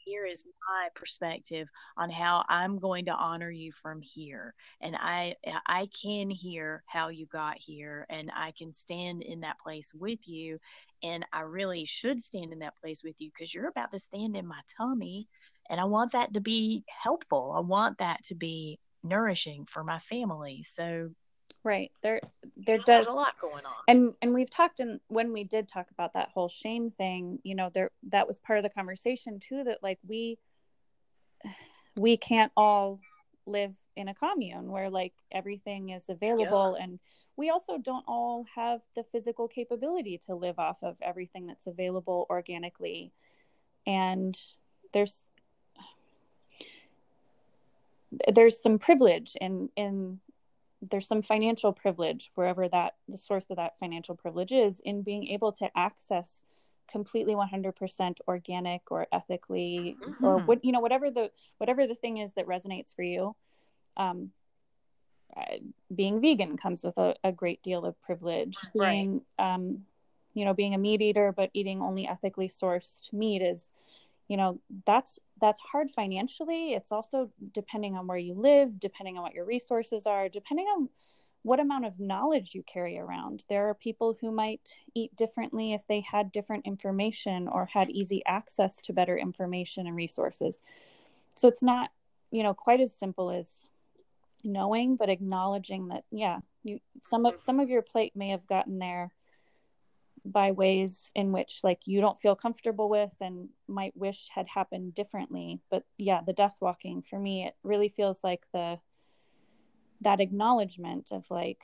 here 0.06 0.24
is 0.24 0.44
my 0.68 0.88
perspective 0.94 1.68
on 1.96 2.10
how 2.10 2.44
I'm 2.48 2.78
going 2.78 3.06
to 3.06 3.14
honor 3.14 3.50
you 3.50 3.72
from 3.72 4.00
here. 4.00 4.54
And 4.80 4.96
I 4.96 5.34
I 5.66 5.88
can 6.00 6.30
hear 6.30 6.84
how 6.86 7.08
you 7.08 7.26
got 7.26 7.58
here 7.58 8.06
and 8.08 8.30
I 8.34 8.52
can 8.56 8.72
stand 8.72 9.22
in 9.22 9.40
that 9.40 9.58
place 9.58 9.92
with 9.92 10.26
you. 10.26 10.58
And 11.02 11.26
I 11.32 11.40
really 11.40 11.84
should 11.84 12.22
stand 12.22 12.52
in 12.52 12.60
that 12.60 12.78
place 12.80 13.02
with 13.02 13.16
you 13.20 13.30
because 13.30 13.52
you're 13.52 13.68
about 13.68 13.92
to 13.92 13.98
stand 13.98 14.36
in 14.36 14.46
my 14.46 14.60
tummy. 14.76 15.28
And 15.68 15.80
I 15.80 15.84
want 15.84 16.12
that 16.12 16.32
to 16.34 16.40
be 16.40 16.84
helpful. 17.02 17.52
I 17.54 17.60
want 17.60 17.98
that 17.98 18.22
to 18.26 18.34
be 18.36 18.78
nourishing 19.02 19.66
for 19.66 19.82
my 19.82 19.98
family. 19.98 20.62
So 20.62 21.10
right. 21.64 21.90
There 22.02 22.20
there 22.56 22.78
does 22.78 23.06
a 23.06 23.12
lot 23.12 23.38
going 23.40 23.64
on. 23.64 23.74
and 23.88 24.14
and 24.22 24.34
we've 24.34 24.50
talked 24.50 24.80
and 24.80 25.00
when 25.08 25.32
we 25.32 25.44
did 25.44 25.68
talk 25.68 25.86
about 25.90 26.14
that 26.14 26.30
whole 26.32 26.48
shame 26.48 26.90
thing 26.90 27.38
you 27.42 27.54
know 27.54 27.70
there 27.72 27.90
that 28.10 28.26
was 28.26 28.38
part 28.38 28.58
of 28.58 28.62
the 28.62 28.70
conversation 28.70 29.40
too 29.40 29.64
that 29.64 29.82
like 29.82 29.98
we 30.06 30.38
we 31.96 32.16
can't 32.16 32.52
all 32.56 33.00
live 33.46 33.74
in 33.94 34.08
a 34.08 34.14
commune 34.14 34.70
where 34.70 34.90
like 34.90 35.12
everything 35.30 35.90
is 35.90 36.04
available 36.08 36.76
yeah. 36.78 36.84
and 36.84 36.98
we 37.36 37.50
also 37.50 37.78
don't 37.78 38.04
all 38.08 38.46
have 38.54 38.80
the 38.94 39.04
physical 39.12 39.46
capability 39.46 40.18
to 40.26 40.34
live 40.34 40.58
off 40.58 40.78
of 40.82 40.96
everything 41.02 41.46
that's 41.46 41.66
available 41.66 42.26
organically. 42.30 43.12
And 43.86 44.36
there's 44.92 45.24
there's 48.32 48.62
some 48.62 48.78
privilege 48.78 49.36
in 49.40 49.68
in 49.76 50.20
there's 50.90 51.06
some 51.06 51.22
financial 51.22 51.72
privilege 51.72 52.30
wherever 52.34 52.68
that 52.68 52.94
the 53.08 53.16
source 53.16 53.46
of 53.50 53.56
that 53.56 53.78
financial 53.78 54.14
privilege 54.14 54.52
is 54.52 54.80
in 54.84 55.02
being 55.02 55.28
able 55.28 55.52
to 55.52 55.68
access 55.76 56.42
completely 56.90 57.34
100% 57.34 58.20
organic 58.28 58.82
or 58.90 59.06
ethically 59.12 59.96
mm-hmm. 60.00 60.24
or 60.24 60.38
what 60.38 60.64
you 60.64 60.72
know 60.72 60.80
whatever 60.80 61.10
the 61.10 61.30
whatever 61.58 61.86
the 61.86 61.94
thing 61.94 62.18
is 62.18 62.32
that 62.32 62.46
resonates 62.46 62.94
for 62.94 63.02
you 63.02 63.34
um, 63.96 64.30
uh, 65.36 65.56
being 65.94 66.20
vegan 66.20 66.56
comes 66.56 66.84
with 66.84 66.96
a, 66.96 67.14
a, 67.24 67.32
great 67.32 67.62
deal 67.62 67.84
of 67.84 68.00
privilege 68.02 68.56
being 68.78 69.20
um, 69.38 69.80
you 70.34 70.44
know 70.44 70.54
being 70.54 70.74
a 70.74 70.78
meat 70.78 71.02
eater 71.02 71.32
but 71.32 71.50
eating 71.54 71.82
only 71.82 72.06
ethically 72.06 72.48
sourced 72.48 73.12
meat 73.12 73.42
is 73.42 73.64
you 74.28 74.36
know 74.36 74.60
that's 74.86 75.18
that's 75.40 75.60
hard 75.60 75.90
financially. 75.94 76.72
It's 76.72 76.92
also 76.92 77.30
depending 77.52 77.96
on 77.96 78.06
where 78.06 78.18
you 78.18 78.34
live 78.34 78.80
depending 78.80 79.16
on 79.16 79.22
what 79.22 79.34
your 79.34 79.44
resources 79.44 80.06
are 80.06 80.28
depending 80.28 80.66
on 80.66 80.88
what 81.42 81.60
amount 81.60 81.86
of 81.86 82.00
knowledge 82.00 82.54
you 82.54 82.64
carry 82.64 82.98
around. 82.98 83.44
There 83.48 83.68
are 83.68 83.74
people 83.74 84.16
who 84.20 84.32
might 84.32 84.80
eat 84.94 85.14
differently 85.14 85.74
if 85.74 85.86
they 85.86 86.00
had 86.00 86.32
different 86.32 86.66
information 86.66 87.46
or 87.46 87.66
had 87.66 87.88
easy 87.88 88.22
access 88.26 88.80
to 88.80 88.92
better 88.92 89.16
information 89.16 89.86
and 89.86 89.94
resources. 89.94 90.58
So 91.36 91.46
it's 91.46 91.62
not 91.62 91.90
you 92.30 92.42
know 92.42 92.54
quite 92.54 92.80
as 92.80 92.92
simple 92.92 93.30
as 93.30 93.48
knowing 94.44 94.96
but 94.96 95.08
acknowledging 95.08 95.88
that 95.88 96.04
yeah 96.10 96.38
you 96.62 96.78
some 97.02 97.26
of 97.26 97.34
mm-hmm. 97.34 97.44
some 97.44 97.60
of 97.60 97.68
your 97.68 97.82
plate 97.82 98.14
may 98.14 98.30
have 98.30 98.46
gotten 98.46 98.78
there 98.78 99.12
by 100.32 100.52
ways 100.52 101.10
in 101.14 101.32
which 101.32 101.60
like 101.62 101.80
you 101.86 102.00
don't 102.00 102.18
feel 102.18 102.34
comfortable 102.34 102.88
with 102.88 103.10
and 103.20 103.48
might 103.68 103.96
wish 103.96 104.28
had 104.34 104.46
happened 104.48 104.94
differently. 104.94 105.60
But 105.70 105.84
yeah 105.98 106.20
the 106.26 106.32
death 106.32 106.56
walking 106.60 107.02
for 107.02 107.18
me 107.18 107.46
it 107.46 107.54
really 107.62 107.88
feels 107.88 108.18
like 108.22 108.44
the 108.52 108.78
that 110.02 110.20
acknowledgement 110.20 111.10
of 111.10 111.24
like 111.30 111.62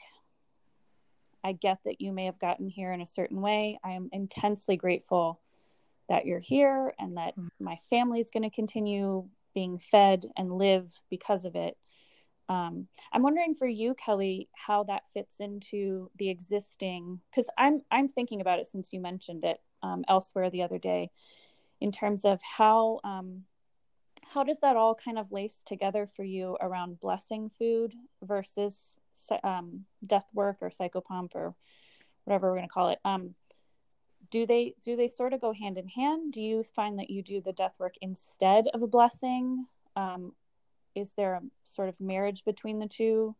i 1.44 1.52
get 1.52 1.78
that 1.84 2.00
you 2.00 2.12
may 2.12 2.24
have 2.24 2.38
gotten 2.38 2.68
here 2.68 2.92
in 2.92 3.00
a 3.00 3.06
certain 3.06 3.40
way. 3.40 3.78
I 3.84 3.92
am 3.92 4.08
intensely 4.12 4.76
grateful 4.76 5.40
that 6.08 6.26
you're 6.26 6.40
here 6.40 6.94
and 6.98 7.16
that 7.16 7.36
mm. 7.38 7.48
my 7.60 7.78
family 7.90 8.20
is 8.20 8.30
going 8.30 8.42
to 8.42 8.54
continue 8.54 9.28
being 9.54 9.78
fed 9.78 10.26
and 10.36 10.58
live 10.58 10.90
because 11.10 11.44
of 11.44 11.56
it 11.56 11.76
um, 12.48 12.88
I'm 13.12 13.22
wondering 13.22 13.54
for 13.54 13.66
you, 13.66 13.94
Kelly, 13.94 14.48
how 14.54 14.84
that 14.84 15.04
fits 15.14 15.36
into 15.40 16.10
the 16.18 16.28
existing 16.28 17.20
because 17.30 17.48
I'm 17.56 17.82
I'm 17.90 18.08
thinking 18.08 18.40
about 18.40 18.58
it 18.58 18.66
since 18.66 18.88
you 18.92 19.00
mentioned 19.00 19.44
it 19.44 19.60
um, 19.82 20.04
elsewhere 20.08 20.50
the 20.50 20.62
other 20.62 20.78
day, 20.78 21.10
in 21.80 21.92
terms 21.92 22.24
of 22.24 22.40
how 22.42 23.00
um, 23.04 23.44
how 24.32 24.44
does 24.44 24.58
that 24.60 24.76
all 24.76 24.94
kind 24.94 25.18
of 25.18 25.32
lace 25.32 25.60
together 25.66 26.08
for 26.16 26.24
you 26.24 26.56
around 26.60 27.00
blessing 27.00 27.50
food 27.58 27.94
versus 28.22 28.96
um, 29.44 29.84
death 30.04 30.26
work 30.34 30.56
or 30.60 30.70
psychopomp 30.70 31.34
or 31.34 31.54
whatever 32.24 32.48
we're 32.48 32.56
going 32.56 32.68
to 32.68 32.72
call 32.72 32.90
it. 32.90 32.98
Um, 33.04 33.34
do 34.30 34.46
they 34.46 34.74
do 34.84 34.96
they 34.96 35.08
sort 35.08 35.32
of 35.32 35.40
go 35.40 35.52
hand 35.52 35.76
in 35.78 35.88
hand? 35.88 36.32
Do 36.32 36.40
you 36.40 36.62
find 36.62 36.98
that 36.98 37.10
you 37.10 37.22
do 37.22 37.40
the 37.40 37.52
death 37.52 37.74
work 37.78 37.94
instead 38.00 38.68
of 38.72 38.82
a 38.82 38.86
blessing? 38.86 39.66
Um, 39.96 40.32
is 40.94 41.10
there 41.16 41.34
a 41.34 41.40
sort 41.64 41.88
of 41.88 42.00
marriage 42.00 42.44
between 42.44 42.78
the 42.78 42.88
two? 42.88 43.34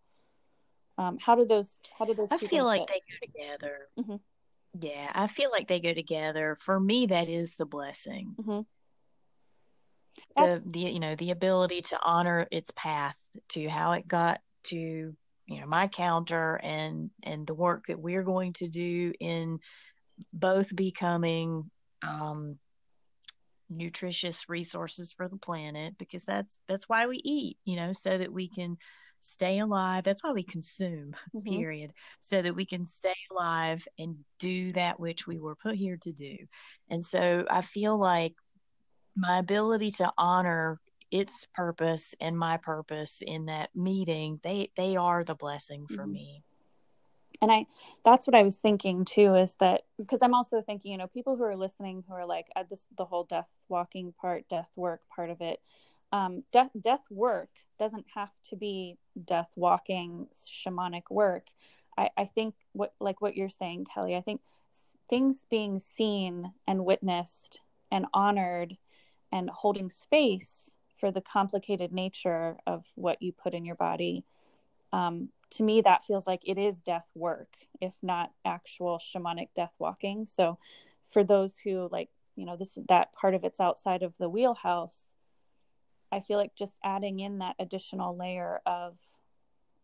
Um, 0.99 1.19
how 1.19 1.35
do 1.35 1.45
those? 1.45 1.71
How 1.99 2.05
do 2.05 2.15
those? 2.15 2.29
I 2.31 2.39
feel 2.39 2.65
like 2.65 2.89
fit? 2.89 2.89
they 2.89 3.01
go 3.01 3.33
together. 3.43 3.89
Mm-hmm. 3.99 4.17
Yeah, 4.81 5.11
I 5.15 5.27
feel 5.27 5.51
like 5.51 5.69
they 5.69 5.81
go 5.81 5.93
together. 5.93 6.57
For 6.61 6.79
me, 6.79 7.07
that 7.07 7.29
is 7.29 7.57
the 7.57 7.67
blessing. 7.67 8.35
Mm-hmm. 8.41 8.61
The 10.37 10.63
the 10.65 10.81
you 10.81 11.01
know 11.01 11.15
the 11.15 11.31
ability 11.31 11.83
to 11.83 11.99
honor 12.03 12.47
its 12.51 12.71
path 12.75 13.17
to 13.51 13.69
how 13.69 13.93
it 13.93 14.07
got 14.09 14.41
to 14.65 14.77
you 14.77 15.61
know 15.61 15.67
my 15.67 15.89
counter 15.89 16.61
and 16.63 17.11
and 17.23 17.47
the 17.47 17.55
work 17.55 17.87
that 17.87 17.99
we're 17.99 18.23
going 18.23 18.53
to 18.55 18.69
do 18.69 19.13
in 19.21 19.59
both 20.33 20.75
becoming 20.75 21.71
um, 22.07 22.59
nutritious 23.77 24.49
resources 24.49 25.13
for 25.13 25.29
the 25.29 25.37
planet 25.37 25.97
because 25.99 26.25
that's 26.25 26.63
that's 26.69 26.89
why 26.89 27.07
we 27.07 27.21
eat 27.25 27.57
you 27.65 27.77
know 27.77 27.93
so 27.93 28.19
that 28.19 28.33
we 28.33 28.49
can 28.49 28.77
stay 29.21 29.61
alive 29.61 30.03
that's 30.05 30.23
why 30.23 30.33
we 30.33 30.43
consume 30.43 31.15
mm-hmm. 31.35 31.49
period 31.49 31.93
so 32.21 32.43
that 32.43 32.57
we 32.57 32.67
can 32.67 32.85
stay 32.85 33.15
alive 33.31 33.87
and 33.99 34.17
do 34.39 34.73
that 34.73 34.99
which 34.99 35.27
we 35.27 35.39
were 35.39 35.55
put 35.55 35.77
here 35.77 35.97
to 35.97 36.13
do 36.13 36.37
and 36.91 37.05
so 37.05 37.45
i 37.51 37.61
feel 37.61 37.97
like 37.97 38.35
my 39.17 39.39
ability 39.39 39.91
to 39.91 40.11
honor 40.19 40.81
its 41.11 41.47
purpose 41.55 42.15
and 42.21 42.37
my 42.39 42.57
purpose 42.57 43.23
in 43.25 43.47
that 43.47 43.71
meeting 43.75 44.41
they 44.43 44.71
they 44.77 44.97
are 44.97 45.23
the 45.23 45.35
blessing 45.35 45.87
for 45.87 46.03
mm-hmm. 46.03 46.13
me 46.13 46.43
and 47.43 47.53
i 47.53 47.67
that's 48.05 48.27
what 48.27 48.37
i 48.37 48.45
was 48.45 48.57
thinking 48.57 49.05
too 49.05 49.35
is 49.37 49.57
that 49.61 49.83
because 49.99 50.21
i'm 50.23 50.35
also 50.35 50.63
thinking 50.63 50.93
you 50.93 50.99
know 50.99 51.09
people 51.09 51.37
who 51.37 51.45
are 51.45 51.57
listening 51.57 52.05
who 52.09 52.15
are 52.15 52.27
like 52.27 52.47
uh, 52.57 52.65
this 52.71 52.85
the 52.99 53.07
whole 53.07 53.25
death 53.25 53.49
walking 53.69 54.15
part 54.21 54.49
death 54.49 54.71
work 54.77 55.03
part 55.15 55.31
of 55.31 55.43
it 55.43 55.61
um, 56.13 56.45
death 56.53 56.71
death 56.81 57.03
work 57.11 57.51
doesn't 57.79 58.07
have 58.15 58.31
to 58.51 58.57
be 58.57 58.99
death 59.25 59.51
walking 59.57 60.29
shamanic 60.35 61.05
work. 61.11 61.49
I, 61.99 62.11
I 62.17 62.27
think 62.27 62.55
what 62.73 62.95
like 63.01 63.21
what 63.23 63.37
you're 63.37 63.49
saying, 63.51 63.87
Kelly, 63.93 64.17
I 64.17 64.21
think 64.21 64.43
things 65.11 65.47
being 65.51 65.81
seen 65.81 66.53
and 66.67 66.85
witnessed 66.85 67.61
and 67.91 68.07
honored 68.15 68.77
and 69.33 69.51
holding 69.51 69.91
space 69.91 70.77
for 70.99 71.11
the 71.11 71.23
complicated 71.23 71.93
nature 71.93 72.59
of 72.67 72.85
what 72.95 73.23
you 73.23 73.33
put 73.33 73.55
in 73.55 73.65
your 73.65 73.77
body 73.77 74.25
um, 74.93 75.31
to 75.53 75.63
me 75.63 75.81
that 75.83 76.05
feels 76.05 76.27
like 76.27 76.41
it 76.45 76.59
is 76.59 76.81
death 76.81 77.07
work 77.15 77.49
if 77.81 77.93
not 78.03 78.33
actual 78.45 78.99
shamanic 78.99 79.49
death 79.55 79.73
walking. 79.79 80.27
So 80.27 80.59
for 81.11 81.23
those 81.23 81.55
who 81.63 81.89
like 81.93 82.09
you 82.37 82.47
know 82.47 82.57
this 82.57 82.79
that 82.89 83.13
part 83.13 83.35
of 83.35 83.45
it's 83.45 83.61
outside 83.61 84.03
of 84.03 84.17
the 84.17 84.29
wheelhouse 84.29 85.07
i 86.11 86.21
feel 86.21 86.39
like 86.39 86.55
just 86.55 86.79
adding 86.83 87.21
in 87.21 87.39
that 87.39 87.55
additional 87.59 88.17
layer 88.17 88.61
of 88.65 88.97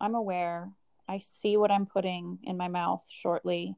i'm 0.00 0.14
aware 0.14 0.70
i 1.06 1.18
see 1.18 1.56
what 1.56 1.70
i'm 1.70 1.84
putting 1.84 2.38
in 2.42 2.56
my 2.56 2.68
mouth 2.68 3.04
shortly 3.10 3.74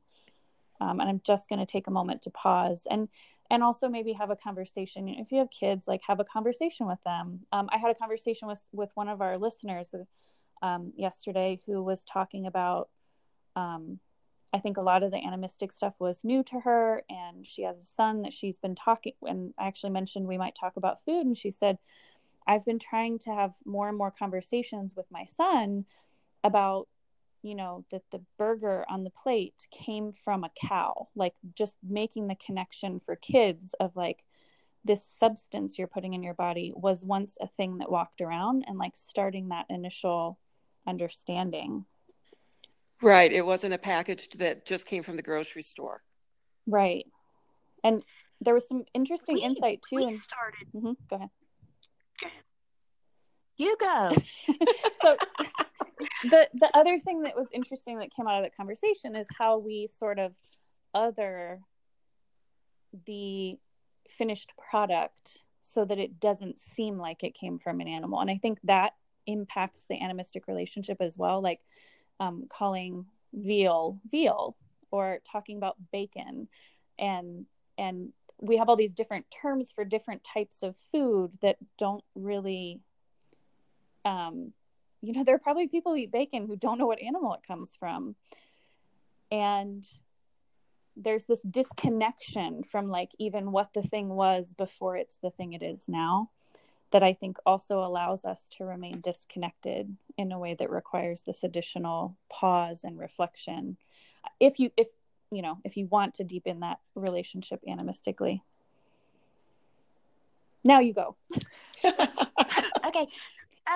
um, 0.81 1.01
and 1.01 1.09
i'm 1.09 1.21
just 1.25 1.49
going 1.49 1.59
to 1.59 1.67
take 1.67 1.89
a 1.89 1.91
moment 1.91 2.23
to 2.23 2.31
pause 2.31 2.87
and 2.89 3.09
and 3.51 3.65
also 3.65 3.89
maybe 3.89 4.13
have 4.13 4.31
a 4.31 4.37
conversation. 4.37 5.09
If 5.09 5.33
you 5.33 5.39
have 5.39 5.51
kids 5.51 5.89
like 5.89 6.03
have 6.07 6.21
a 6.21 6.25
conversation 6.25 6.87
with 6.87 7.03
them. 7.05 7.41
Um, 7.53 7.69
i 7.73 7.79
had 7.79 7.91
a 7.91 7.95
conversation 7.95 8.47
with 8.47 8.63
with 8.73 8.91
one 8.95 9.09
of 9.09 9.21
our 9.21 9.37
listeners 9.37 9.93
um, 10.63 10.93
yesterday 10.97 11.61
who 11.67 11.83
was 11.83 12.05
talking 12.05 12.47
about 12.47 12.89
um, 13.57 13.99
i 14.53 14.59
think 14.59 14.77
a 14.77 14.83
lot 14.83 15.03
of 15.03 15.11
the 15.11 15.25
animistic 15.25 15.73
stuff 15.73 15.95
was 15.99 16.25
new 16.25 16.43
to 16.43 16.61
her 16.61 17.03
and 17.09 17.47
she 17.47 17.63
has 17.63 17.79
a 17.79 17.97
son 17.97 18.23
that 18.23 18.33
she's 18.33 18.59
been 18.59 18.75
talking 18.75 19.13
and 19.23 19.55
i 19.59 19.67
actually 19.67 19.91
mentioned 19.91 20.27
we 20.27 20.39
might 20.39 20.57
talk 20.59 20.77
about 20.77 21.05
food 21.05 21.27
and 21.27 21.37
she 21.37 21.51
said 21.51 21.79
i've 22.47 22.65
been 22.65 22.79
trying 22.79 23.19
to 23.19 23.31
have 23.31 23.53
more 23.65 23.89
and 23.89 23.99
more 23.99 24.11
conversations 24.11 24.95
with 24.97 25.07
my 25.11 25.25
son 25.25 25.85
about 26.45 26.89
you 27.43 27.55
know 27.55 27.85
that 27.91 28.03
the 28.13 28.21
burger 28.39 28.85
on 28.89 29.05
the 29.05 29.11
plate 29.11 29.67
came 29.71 30.13
from 30.13 30.45
a 30.45 30.51
cow 30.61 31.09
like 31.15 31.35
just 31.55 31.77
making 31.87 32.27
the 32.27 32.37
connection 32.45 33.01
for 33.01 33.17
kids 33.17 33.75
of 33.81 33.95
like 33.97 34.25
this 34.85 35.05
substance 35.05 35.79
you're 35.79 35.87
putting 35.87 36.15
in 36.15 36.23
your 36.23 36.35
body 36.35 36.73
was 36.75 37.05
once 37.05 37.37
a 37.41 37.47
thing 37.47 37.79
that 37.79 37.91
walked 37.91 38.21
around 38.21 38.65
and 38.67 38.79
like 38.79 38.97
starting 38.97 39.49
that 39.49 39.67
initial 39.69 40.39
understanding. 40.87 41.85
Right. 43.03 43.33
It 43.33 43.47
wasn't 43.47 43.75
a 43.75 43.79
package 43.79 44.29
that 44.39 44.67
just 44.67 44.87
came 44.87 45.03
from 45.03 45.17
the 45.17 45.23
grocery 45.23 45.63
store. 45.63 46.03
Right. 46.67 47.07
And 47.83 48.05
there 48.41 48.55
was 48.55 48.69
some 48.69 48.85
interesting 48.95 49.37
we, 49.37 49.43
insight 49.43 49.83
too 49.89 49.97
we 49.97 50.05
and 50.05 50.13
started 50.13 50.67
mm-hmm, 50.75 50.93
go 51.09 51.17
ahead. 51.17 51.29
You 53.57 53.77
go. 53.79 54.13
So 55.03 55.17
the 56.25 56.47
the 56.53 56.71
other 56.75 56.99
thing 56.99 57.23
that 57.23 57.35
was 57.35 57.49
interesting 57.55 57.99
that 58.01 58.15
came 58.15 58.27
out 58.27 58.37
of 58.37 58.45
that 58.45 58.55
conversation 58.55 59.17
is 59.17 59.27
how 59.39 59.57
we 59.57 59.87
sort 59.87 60.19
of 60.19 60.35
other 60.93 61.61
the 63.07 63.59
finished 64.11 64.53
product 64.71 65.43
so 65.63 65.87
that 65.87 65.99
it 65.99 66.21
doesn't 66.21 66.61
seem 66.61 66.99
like 66.99 67.23
it 67.23 67.35
came 67.35 67.59
from 67.59 67.81
an 67.81 67.89
animal. 67.89 68.21
And 68.21 68.31
i 68.31 68.37
think 68.37 68.59
that 68.65 68.93
impacts 69.33 69.85
the 69.89 70.01
animistic 70.01 70.47
relationship 70.47 70.99
as 71.01 71.17
well 71.17 71.41
like 71.41 71.61
um, 72.21 72.47
calling 72.49 73.07
veal 73.33 73.99
veal 74.11 74.57
or 74.91 75.21
talking 75.31 75.57
about 75.57 75.77
bacon 75.93 76.49
and 76.99 77.47
and 77.79 78.13
we 78.39 78.57
have 78.57 78.69
all 78.69 78.77
these 78.77 78.93
different 78.93 79.27
terms 79.31 79.71
for 79.71 79.85
different 79.85 80.25
types 80.25 80.63
of 80.63 80.75
food 80.91 81.31
that 81.43 81.57
don't 81.79 82.05
really 82.15 82.81
um, 84.05 84.53
you 85.03 85.13
know, 85.13 85.25
there 85.25 85.35
are 85.35 85.41
probably 85.41 85.69
people 85.69 85.93
who 85.93 85.99
eat 85.99 86.13
bacon 86.13 86.47
who 86.47 86.57
don't 86.57 86.79
know 86.79 86.87
what 86.87 87.01
animal 87.01 87.35
it 87.35 87.47
comes 87.47 87.75
from. 87.79 88.15
And 89.31 89.87
there's 90.97 91.25
this 91.25 91.41
disconnection 91.49 92.63
from 92.65 92.91
like 92.91 93.11
even 93.19 93.53
what 93.53 93.73
the 93.73 93.83
thing 93.83 94.09
was 94.09 94.55
before 94.55 94.97
it's 94.97 95.17
the 95.23 95.31
thing 95.31 95.53
it 95.53 95.63
is 95.63 95.85
now 95.89 96.31
that 96.93 97.03
I 97.03 97.13
think 97.13 97.39
also 97.47 97.85
allows 97.85 98.25
us 98.25 98.43
to 98.59 98.65
remain 98.65 99.01
disconnected 99.01 99.97
in 100.17 100.33
a 100.33 100.39
way 100.39 100.55
that 100.55 100.71
requires 100.71 101.21
this 101.21 101.45
additional 101.45 102.17
pause 102.29 102.81
and 102.83 102.99
reflection. 102.99 103.77
If 104.41 104.59
you, 104.59 104.71
if, 104.77 104.89
you 105.31 105.43
know, 105.43 105.59
if 105.65 105.77
you 105.77 105.87
want 105.87 106.15
to 106.15 106.25
deepen 106.25 106.61
that 106.61 106.79
relationship 106.95 107.61
animistically. 107.69 108.43
Now 110.65 110.81
you 110.81 110.93
go. 110.93 111.17
okay. 111.85 113.07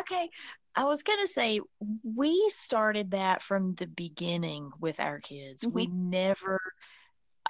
Okay. 0.01 0.31
I 0.77 0.85
was 0.85 1.05
going 1.05 1.21
to 1.21 1.29
say, 1.29 1.61
we 2.03 2.49
started 2.49 3.13
that 3.13 3.43
from 3.43 3.75
the 3.77 3.87
beginning 3.87 4.73
with 4.81 4.99
our 4.99 5.21
kids. 5.21 5.63
Mm-hmm. 5.63 5.75
We 5.75 5.87
never 5.87 6.61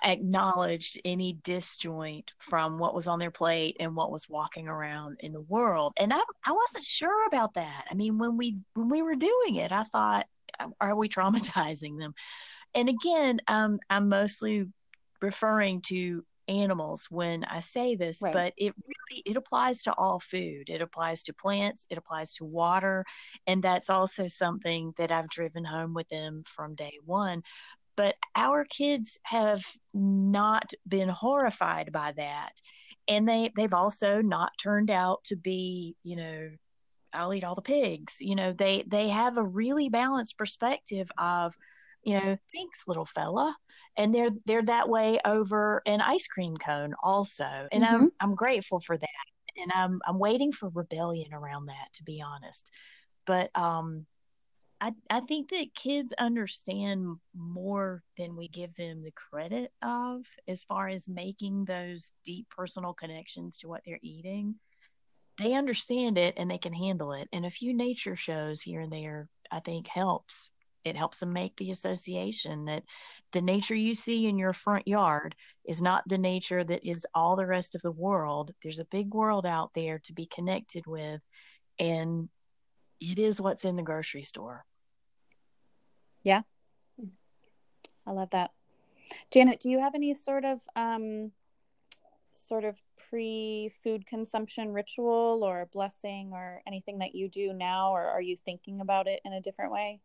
acknowledged 0.05 1.01
any 1.05 1.33
disjoint 1.43 2.33
from 2.39 2.79
what 2.79 2.95
was 2.95 3.09
on 3.09 3.19
their 3.19 3.31
plate 3.31 3.77
and 3.81 3.97
what 3.97 4.13
was 4.13 4.29
walking 4.29 4.69
around 4.69 5.17
in 5.21 5.33
the 5.33 5.41
world. 5.41 5.95
And 5.97 6.13
I, 6.13 6.21
I 6.45 6.53
wasn't 6.53 6.85
sure 6.85 7.27
about 7.27 7.55
that. 7.55 7.87
I 7.91 7.95
mean, 7.95 8.19
when 8.19 8.37
we 8.37 8.59
when 8.75 8.89
we 8.89 9.03
were 9.03 9.17
doing 9.17 9.57
it, 9.57 9.73
I 9.73 9.85
thought, 9.85 10.27
are 10.81 10.95
we 10.95 11.09
traumatizing 11.09 11.99
them? 11.99 12.15
And 12.75 12.89
again, 12.89 13.41
um, 13.49 13.79
I'm 13.89 14.09
mostly 14.09 14.67
referring 15.21 15.81
to 15.83 16.25
animals 16.49 17.07
when 17.11 17.45
I 17.45 17.61
say 17.61 17.97
this, 17.97 18.21
right. 18.23 18.33
but 18.33 18.53
it 18.57 18.75
really 18.77 19.23
it 19.25 19.37
applies 19.37 19.83
to 19.85 19.95
all 19.95 20.21
food. 20.21 20.69
It 20.69 20.83
applies 20.83 21.23
to 21.25 21.33
plants, 21.33 21.87
it 21.91 21.99
applies 21.99 22.33
to 22.35 22.45
water, 22.45 23.05
and 23.47 23.63
that's 23.63 23.91
also 23.91 24.27
something 24.27 24.93
that 24.99 25.11
I've 25.11 25.29
driven 25.29 25.65
home 25.65 25.95
with 25.95 26.09
them 26.09 26.43
from 26.47 26.75
day 26.75 26.99
1. 27.05 27.43
But 27.97 28.17
our 28.35 28.65
kids 28.65 29.19
have 29.25 29.65
not 29.93 30.73
been 30.87 31.09
horrified 31.09 31.93
by 31.93 32.13
that. 32.17 32.53
And 33.07 33.29
they 33.29 33.53
they've 33.55 33.75
also 33.75 34.23
not 34.23 34.53
turned 34.61 34.91
out 34.91 35.25
to 35.25 35.37
be, 35.37 35.97
you 36.03 36.17
know, 36.17 36.51
I'll 37.13 37.33
eat 37.35 37.45
all 37.45 37.55
the 37.55 37.63
pigs. 37.63 38.17
You 38.21 38.35
know, 38.35 38.53
they 38.53 38.85
they 38.87 39.09
have 39.09 39.37
a 39.37 39.45
really 39.45 39.89
balanced 39.89 40.39
perspective 40.39 41.11
of 41.19 41.55
you 42.05 42.15
know, 42.15 42.37
thanks, 42.55 42.83
little 42.87 43.07
fella. 43.07 43.57
And 43.97 44.15
they're 44.15 44.31
they're 44.47 44.63
that 44.63 44.89
way 44.89 45.19
over 45.25 45.83
an 45.87 46.01
ice 46.01 46.27
cream 46.27 46.57
cone 46.57 46.95
also. 47.03 47.69
And 47.73 47.85
mm-hmm. 47.85 47.95
I'm 47.95 48.13
I'm 48.21 48.35
grateful 48.35 48.81
for 48.81 48.97
that. 48.97 49.09
And 49.57 49.73
I'm 49.75 50.01
I'm 50.07 50.19
waiting 50.19 50.53
for 50.53 50.69
rebellion 50.69 51.33
around 51.33 51.67
that, 51.67 51.89
to 51.95 52.05
be 52.05 52.23
honest. 52.23 52.71
But 53.27 53.51
um 53.55 54.07
I, 54.81 54.93
I 55.09 55.21
think 55.21 55.51
that 55.51 55.75
kids 55.75 56.13
understand 56.19 57.17
more 57.35 58.03
than 58.19 58.37
we 58.37 58.49
give 58.49 58.75
them 58.75 59.03
the 59.03 59.13
credit 59.13 59.73
of 59.83 60.27
as 60.47 60.63
far 60.65 60.89
as 60.89 61.09
making 61.09 61.65
those 61.65 62.13
deep 62.25 62.47
personal 62.55 62.93
connections 62.93 63.57
to 63.59 63.69
what 63.69 63.83
they're 63.87 63.99
eating. 64.03 64.57
They 65.39 65.55
understand 65.55 66.19
it 66.19 66.35
and 66.37 66.51
they 66.51 66.59
can 66.59 66.73
handle 66.73 67.13
it. 67.13 67.29
And 67.33 67.47
a 67.47 67.51
few 67.51 67.75
nature 67.75 68.17
shows 68.17 68.61
here 68.61 68.81
and 68.81 68.93
there, 68.93 69.29
I 69.51 69.61
think, 69.61 69.89
helps 69.89 70.51
it 70.85 70.97
helps 70.97 71.21
them 71.21 71.33
make 71.33 71.57
the 71.57 71.71
association 71.71 72.67
that 72.67 72.85
the 73.33 73.43
nature 73.43 73.75
you 73.75 73.95
see 73.95 74.27
in 74.27 74.39
your 74.39 74.53
front 74.53 74.87
yard 74.87 75.35
is 75.65 75.81
not 75.81 76.07
the 76.07 76.19
nature 76.19 76.63
that 76.63 76.87
is 76.89 77.07
all 77.15 77.37
the 77.37 77.47
rest 77.47 77.75
of 77.75 77.83
the 77.83 77.91
world. 77.91 78.53
There's 78.63 78.79
a 78.79 78.85
big 78.85 79.15
world 79.15 79.47
out 79.47 79.71
there 79.75 79.99
to 80.01 80.13
be 80.13 80.27
connected 80.27 80.87
with, 80.87 81.23
and 81.79 82.29
it 83.01 83.19
is 83.19 83.41
what's 83.41 83.65
in 83.65 83.77
the 83.77 83.83
grocery 83.83 84.23
store. 84.23 84.65
Yeah. 86.23 86.43
I 88.07 88.13
love 88.13 88.31
that. 88.31 88.51
Janet, 89.31 89.61
do 89.61 89.69
you 89.71 89.81
have 89.81 89.95
any 89.95 90.15
sort 90.15 90.45
of 90.45 90.61
um 90.77 91.33
sort 92.33 92.65
of 92.65 92.77
pre 93.09 93.73
food 93.83 94.07
consumption 94.07 94.73
ritual 94.73 95.41
or 95.43 95.69
blessing 95.73 96.31
or 96.33 96.63
anything 96.67 96.99
that 96.99 97.15
you 97.15 97.29
do 97.29 97.53
now, 97.53 97.93
or 97.93 98.03
are 98.03 98.21
you 98.21 98.37
thinking 98.37 98.81
about 98.81 99.07
it 99.07 99.21
in 99.25 99.33
a 99.33 99.41
different 99.41 99.73
way? 99.73 100.01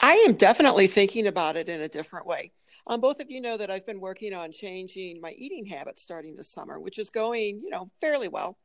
I 0.00 0.14
am 0.26 0.34
definitely 0.34 0.86
thinking 0.86 1.26
about 1.26 1.56
it 1.56 1.68
in 1.68 1.80
a 1.80 1.88
different 1.88 2.26
way. 2.26 2.52
Um, 2.86 3.00
both 3.00 3.20
of 3.20 3.30
you 3.30 3.40
know 3.40 3.56
that 3.56 3.70
I've 3.70 3.84
been 3.84 4.00
working 4.00 4.32
on 4.32 4.50
changing 4.50 5.20
my 5.20 5.32
eating 5.32 5.66
habits 5.66 6.02
starting 6.02 6.36
this 6.36 6.50
summer, 6.50 6.80
which 6.80 6.98
is 6.98 7.10
going, 7.10 7.60
you 7.62 7.70
know, 7.70 7.90
fairly 8.00 8.28
well. 8.28 8.56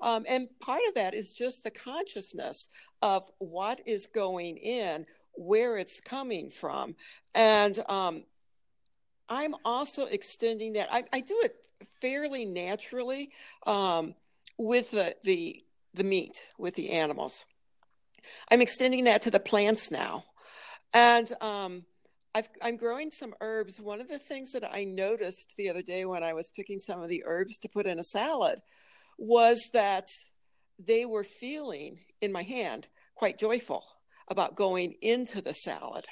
Um, 0.00 0.24
and 0.28 0.48
part 0.60 0.82
of 0.88 0.94
that 0.94 1.14
is 1.14 1.32
just 1.32 1.64
the 1.64 1.70
consciousness 1.70 2.68
of 3.02 3.30
what 3.38 3.80
is 3.86 4.06
going 4.06 4.56
in, 4.56 5.06
where 5.34 5.76
it's 5.76 6.00
coming 6.00 6.50
from. 6.50 6.94
And 7.34 7.78
um, 7.88 8.24
I'm 9.28 9.54
also 9.64 10.06
extending 10.06 10.74
that. 10.74 10.88
I, 10.92 11.04
I 11.12 11.20
do 11.20 11.40
it 11.42 11.56
fairly 12.00 12.44
naturally 12.44 13.30
um, 13.66 14.14
with 14.58 14.90
the, 14.90 15.16
the 15.22 15.64
the 15.94 16.04
meat 16.04 16.48
with 16.58 16.74
the 16.74 16.90
animals. 16.90 17.44
I'm 18.50 18.60
extending 18.60 19.04
that 19.04 19.22
to 19.22 19.30
the 19.30 19.40
plants 19.40 19.90
now, 19.90 20.24
and 20.92 21.30
um, 21.40 21.84
i 22.34 22.42
am 22.62 22.76
growing 22.76 23.10
some 23.10 23.34
herbs. 23.40 23.80
One 23.80 24.00
of 24.00 24.08
the 24.08 24.18
things 24.18 24.52
that 24.52 24.64
I 24.64 24.84
noticed 24.84 25.54
the 25.56 25.70
other 25.70 25.82
day 25.82 26.04
when 26.04 26.24
I 26.24 26.32
was 26.32 26.50
picking 26.50 26.80
some 26.80 27.00
of 27.00 27.08
the 27.08 27.22
herbs 27.24 27.58
to 27.58 27.68
put 27.68 27.86
in 27.86 27.98
a 27.98 28.04
salad 28.04 28.60
was 29.18 29.70
that 29.72 30.10
they 30.78 31.04
were 31.04 31.24
feeling 31.24 31.98
in 32.20 32.32
my 32.32 32.42
hand 32.42 32.88
quite 33.14 33.38
joyful 33.38 33.84
about 34.28 34.56
going 34.56 34.94
into 35.02 35.40
the 35.40 35.54
salad. 35.54 36.06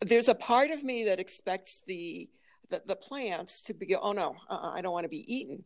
there's 0.00 0.28
a 0.28 0.34
part 0.34 0.70
of 0.70 0.82
me 0.84 1.04
that 1.04 1.20
expects 1.20 1.82
the 1.86 2.28
the, 2.70 2.82
the 2.86 2.96
plants 2.96 3.62
to 3.62 3.72
be 3.72 3.96
oh 3.96 4.12
no 4.12 4.36
uh, 4.50 4.72
i 4.74 4.82
don't 4.82 4.92
want 4.92 5.04
to 5.04 5.08
be 5.08 5.24
eaten. 5.34 5.64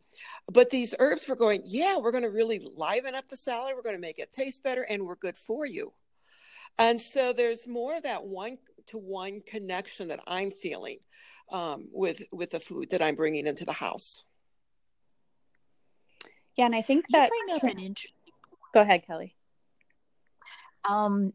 But 0.51 0.69
these 0.69 0.95
herbs 0.99 1.27
were 1.27 1.35
going 1.35 1.63
yeah 1.65 1.97
we're 1.97 2.11
going 2.11 2.23
to 2.23 2.29
really 2.29 2.65
liven 2.75 3.15
up 3.15 3.27
the 3.27 3.37
salad 3.37 3.73
we're 3.75 3.83
going 3.83 3.95
to 3.95 4.01
make 4.01 4.19
it 4.19 4.31
taste 4.31 4.63
better 4.63 4.83
and 4.83 5.03
we're 5.05 5.15
good 5.15 5.37
for 5.37 5.65
you. 5.65 5.93
And 6.79 6.99
so 6.99 7.33
there's 7.33 7.67
more 7.67 7.97
of 7.97 8.03
that 8.03 8.23
one 8.23 8.57
to 8.87 8.97
one 8.97 9.41
connection 9.41 10.09
that 10.09 10.19
i'm 10.27 10.51
feeling 10.51 10.97
um, 11.51 11.87
with 11.91 12.23
with 12.31 12.51
the 12.51 12.59
food 12.59 12.89
that 12.91 13.01
i'm 13.01 13.15
bringing 13.15 13.47
into 13.47 13.65
the 13.65 13.73
house 13.73 14.23
yeah 16.55 16.65
and 16.65 16.75
i 16.75 16.81
think 16.81 17.05
that 17.11 17.29
go 18.73 18.81
ahead 18.81 19.05
kelly. 19.05 19.35
Um 20.85 21.33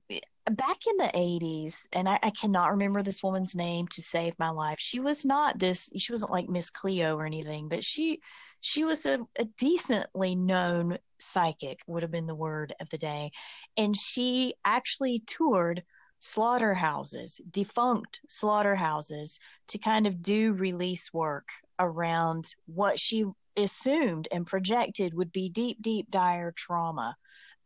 back 0.51 0.87
in 0.87 0.97
the 0.99 1.11
80s 1.15 1.87
and 1.93 2.09
I, 2.09 2.19
I, 2.23 2.31
cannot 2.31 2.71
remember 2.71 3.03
this 3.03 3.23
woman's 3.23 3.55
name 3.55 3.87
to 3.89 4.03
save 4.03 4.39
my 4.39 4.49
life. 4.49 4.79
She 4.79 4.99
was 4.99 5.25
not 5.25 5.59
this 5.59 5.91
she 5.97 6.13
wasn't 6.13 6.31
like 6.31 6.49
miss 6.49 6.71
cleo 6.71 7.17
or 7.17 7.27
anything 7.27 7.69
but 7.69 7.85
she 7.85 8.21
she 8.61 8.85
was 8.85 9.07
a, 9.07 9.21
a 9.39 9.45
decently 9.45 10.35
known 10.35 10.99
psychic 11.21 11.81
would 11.87 12.03
have 12.03 12.11
been 12.11 12.27
the 12.27 12.35
word 12.35 12.75
of 12.81 12.91
the 12.91 12.99
day. 12.99 13.31
And 13.77 13.97
she 13.97 14.55
actually 14.65 15.21
toured 15.27 15.85
slaughterhouses 16.21 17.41
defunct 17.49 18.21
slaughterhouses 18.29 19.39
to 19.69 19.79
kind 19.79 20.05
of 20.05 20.21
do 20.21 20.53
release 20.53 21.13
work 21.13 21.49
around 21.79 22.55
what 22.67 22.99
she 22.99 23.25
assumed 23.65 24.29
and 24.31 24.47
projected 24.47 25.15
would 25.15 25.33
be 25.33 25.49
deep 25.49 25.81
deep 25.81 26.11
dire 26.11 26.53
trauma 26.53 27.17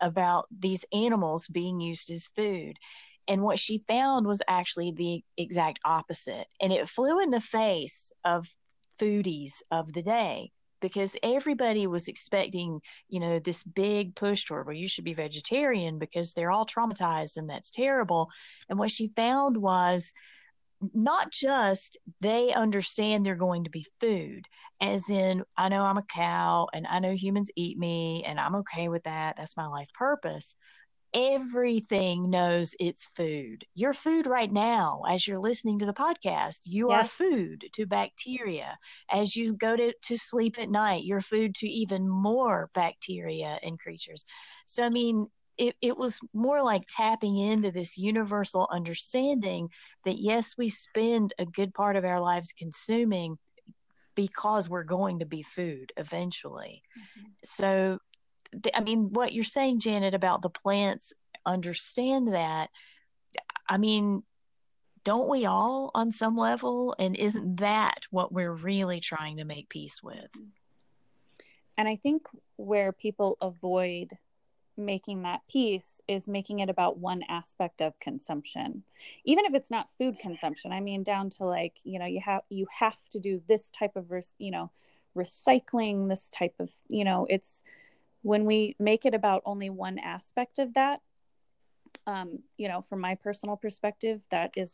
about 0.01 0.47
these 0.57 0.85
animals 0.93 1.47
being 1.47 1.81
used 1.81 2.11
as 2.11 2.31
food. 2.37 2.77
And 3.29 3.43
what 3.43 3.59
she 3.59 3.85
found 3.87 4.27
was 4.27 4.43
actually 4.49 4.91
the 4.91 5.23
exact 5.37 5.79
opposite. 5.85 6.47
And 6.61 6.73
it 6.73 6.89
flew 6.89 7.21
in 7.21 7.31
the 7.31 7.41
face 7.41 8.11
of 8.25 8.49
foodies 8.99 9.63
of 9.71 9.93
the 9.93 10.03
day 10.03 10.51
because 10.81 11.17
everybody 11.23 11.87
was 11.87 12.09
expecting, 12.09 12.81
you 13.09 13.21
know, 13.21 13.39
this 13.39 13.63
big 13.63 14.17
push 14.17 14.45
toward, 14.45 14.67
well, 14.67 14.75
you 14.75 14.89
should 14.89 15.05
be 15.05 15.15
vegetarian 15.15 15.99
because 15.99 16.33
they're 16.33 16.51
all 16.51 16.67
traumatized 16.67 17.37
and 17.37 17.49
that's 17.49 17.71
terrible. 17.71 18.29
And 18.69 18.79
what 18.79 18.91
she 18.91 19.13
found 19.15 19.57
was 19.57 20.13
not 20.95 21.31
just 21.31 21.99
they 22.21 22.53
understand 22.53 23.25
they're 23.25 23.35
going 23.35 23.65
to 23.65 23.71
be 23.71 23.87
food, 24.01 24.47
as 24.81 25.11
in, 25.11 25.45
I 25.57 25.69
know 25.69 25.85
I'm 25.85 25.99
a 25.99 26.03
cow 26.03 26.69
and 26.73 26.87
I 26.87 26.99
know 26.99 27.15
humans 27.15 27.51
eat 27.57 27.79
me 27.79 28.25
and 28.27 28.41
I'm 28.41 28.57
okay 28.57 28.89
with 28.89 29.05
that. 29.05 29.37
That's 29.37 29.57
my 29.57 29.67
life 29.67 29.89
purpose. 29.95 30.57
Everything 31.15 32.31
knows 32.31 32.75
it's 32.81 33.05
food. 33.05 33.67
Your 33.75 33.93
food 33.93 34.27
right 34.27 34.51
now, 34.51 35.03
as 35.07 35.29
you're 35.29 35.39
listening 35.39 35.79
to 35.81 35.87
the 35.87 35.93
podcast, 35.93 36.61
you 36.65 36.91
yes. 36.91 37.05
are 37.05 37.09
food 37.09 37.67
to 37.75 37.87
bacteria. 37.87 38.79
As 39.11 39.37
you 39.37 39.53
go 39.53 39.77
to, 39.77 39.93
to 40.05 40.17
sleep 40.17 40.59
at 40.59 40.71
night, 40.71 41.05
you're 41.05 41.21
food 41.21 41.55
to 41.57 41.69
even 41.69 42.09
more 42.09 42.71
bacteria 42.73 43.59
and 43.63 43.79
creatures. 43.79 44.25
So, 44.67 44.85
I 44.85 44.89
mean, 44.89 45.29
it, 45.63 45.77
it 45.81 45.97
was 45.97 46.19
more 46.35 46.61
like 46.61 46.83
tapping 46.89 47.39
into 47.39 47.71
this 47.71 47.97
universal 47.97 48.67
understanding 48.73 49.69
that 50.05 50.19
yes, 50.19 50.59
we 50.59 50.69
spend 50.69 51.33
a 51.39 51.47
good 51.47 51.73
part 51.73 51.95
of 51.95 52.05
our 52.05 52.21
lives 52.21 52.53
consuming 52.53 53.39
because 54.17 54.69
we're 54.69 54.83
going 54.83 55.21
to 55.21 55.25
be 55.25 55.43
food 55.43 55.93
eventually. 55.97 56.83
Mm-hmm. 56.99 57.29
So, 57.45 57.99
I 58.75 58.81
mean, 58.81 59.13
what 59.13 59.33
you're 59.33 59.45
saying, 59.45 59.79
Janet, 59.79 60.15
about 60.15 60.43
the 60.43 60.51
plants 60.51 61.15
understand 61.47 62.35
that. 62.35 62.69
I 63.69 63.79
mean, 63.79 64.25
don't 65.05 65.29
we 65.29 65.47
all 65.47 65.93
on 65.95 66.11
some 66.11 66.37
level? 66.37 66.97
And 66.99 67.15
isn't 67.15 67.59
that 67.59 68.01
what 68.11 68.33
we're 68.33 68.53
really 68.53 68.99
trying 68.99 69.37
to 69.37 69.45
make 69.45 69.69
peace 69.69 70.03
with? 70.03 70.31
And 71.79 71.87
I 71.87 72.01
think 72.03 72.27
where 72.57 72.93
people 72.93 73.39
avoid 73.41 74.09
making 74.77 75.23
that 75.23 75.41
peace 75.51 76.01
is 76.09 76.27
making 76.27 76.61
it 76.61 76.71
about 76.71 76.99
one 76.99 77.23
aspect 77.29 77.81
of 77.83 77.99
consumption. 78.01 78.83
Even 79.25 79.45
if 79.45 79.55
it's 79.55 79.71
not 79.71 79.89
food 79.99 80.19
consumption 80.19 80.73
i 80.73 80.81
mean 80.81 81.03
down 81.03 81.31
to 81.31 81.45
like 81.45 81.77
you 81.85 81.99
know 81.99 82.07
you 82.07 82.21
have 82.21 82.43
you 82.49 82.67
have 82.79 82.99
to 83.11 83.19
do 83.19 83.41
this 83.49 83.71
type 83.71 83.97
of 83.97 84.11
you 84.39 84.51
know 84.51 84.71
recycling 85.17 86.09
this 86.09 86.29
type 86.31 86.55
of 86.59 86.71
you 86.89 87.05
know 87.05 87.27
it's 87.29 87.63
when 88.23 88.45
we 88.45 88.75
make 88.79 89.05
it 89.05 89.15
about 89.15 89.43
only 89.45 89.69
one 89.71 89.99
aspect 89.99 90.59
of 90.59 90.75
that 90.75 91.01
um 92.07 92.39
you 92.57 92.69
know 92.69 92.81
from 92.81 93.01
my 93.01 93.15
personal 93.15 93.57
perspective 93.57 94.21
that 94.31 94.51
is 94.57 94.73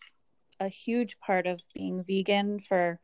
a 0.60 0.68
huge 0.68 1.18
part 1.20 1.46
of 1.46 1.60
being 1.74 2.04
vegan 2.04 2.60
for 2.60 3.00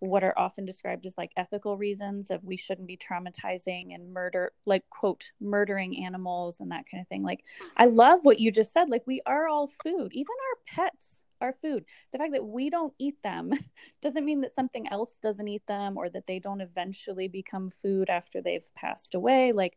what 0.00 0.24
are 0.24 0.38
often 0.38 0.64
described 0.64 1.04
as 1.06 1.14
like 1.16 1.30
ethical 1.36 1.76
reasons 1.76 2.30
of 2.30 2.42
we 2.42 2.56
shouldn't 2.56 2.88
be 2.88 2.96
traumatizing 2.96 3.94
and 3.94 4.12
murder 4.12 4.52
like 4.64 4.88
quote 4.88 5.30
murdering 5.40 6.04
animals 6.04 6.56
and 6.58 6.72
that 6.72 6.86
kind 6.90 7.00
of 7.00 7.08
thing. 7.08 7.22
Like 7.22 7.44
i 7.76 7.86
love 7.86 8.20
what 8.22 8.40
you 8.40 8.50
just 8.50 8.72
said. 8.72 8.88
Like 8.88 9.06
we 9.06 9.20
are 9.26 9.46
all 9.46 9.68
food. 9.68 10.12
Even 10.12 10.34
our 10.48 10.84
pets 10.86 11.22
are 11.42 11.54
food. 11.62 11.84
The 12.12 12.18
fact 12.18 12.32
that 12.32 12.46
we 12.46 12.70
don't 12.70 12.94
eat 12.98 13.22
them 13.22 13.52
doesn't 14.02 14.24
mean 14.24 14.40
that 14.40 14.54
something 14.54 14.88
else 14.88 15.18
doesn't 15.22 15.48
eat 15.48 15.66
them 15.66 15.96
or 15.96 16.08
that 16.08 16.26
they 16.26 16.38
don't 16.38 16.60
eventually 16.60 17.28
become 17.28 17.70
food 17.82 18.08
after 18.08 18.40
they've 18.40 18.74
passed 18.74 19.14
away. 19.14 19.52
Like 19.52 19.76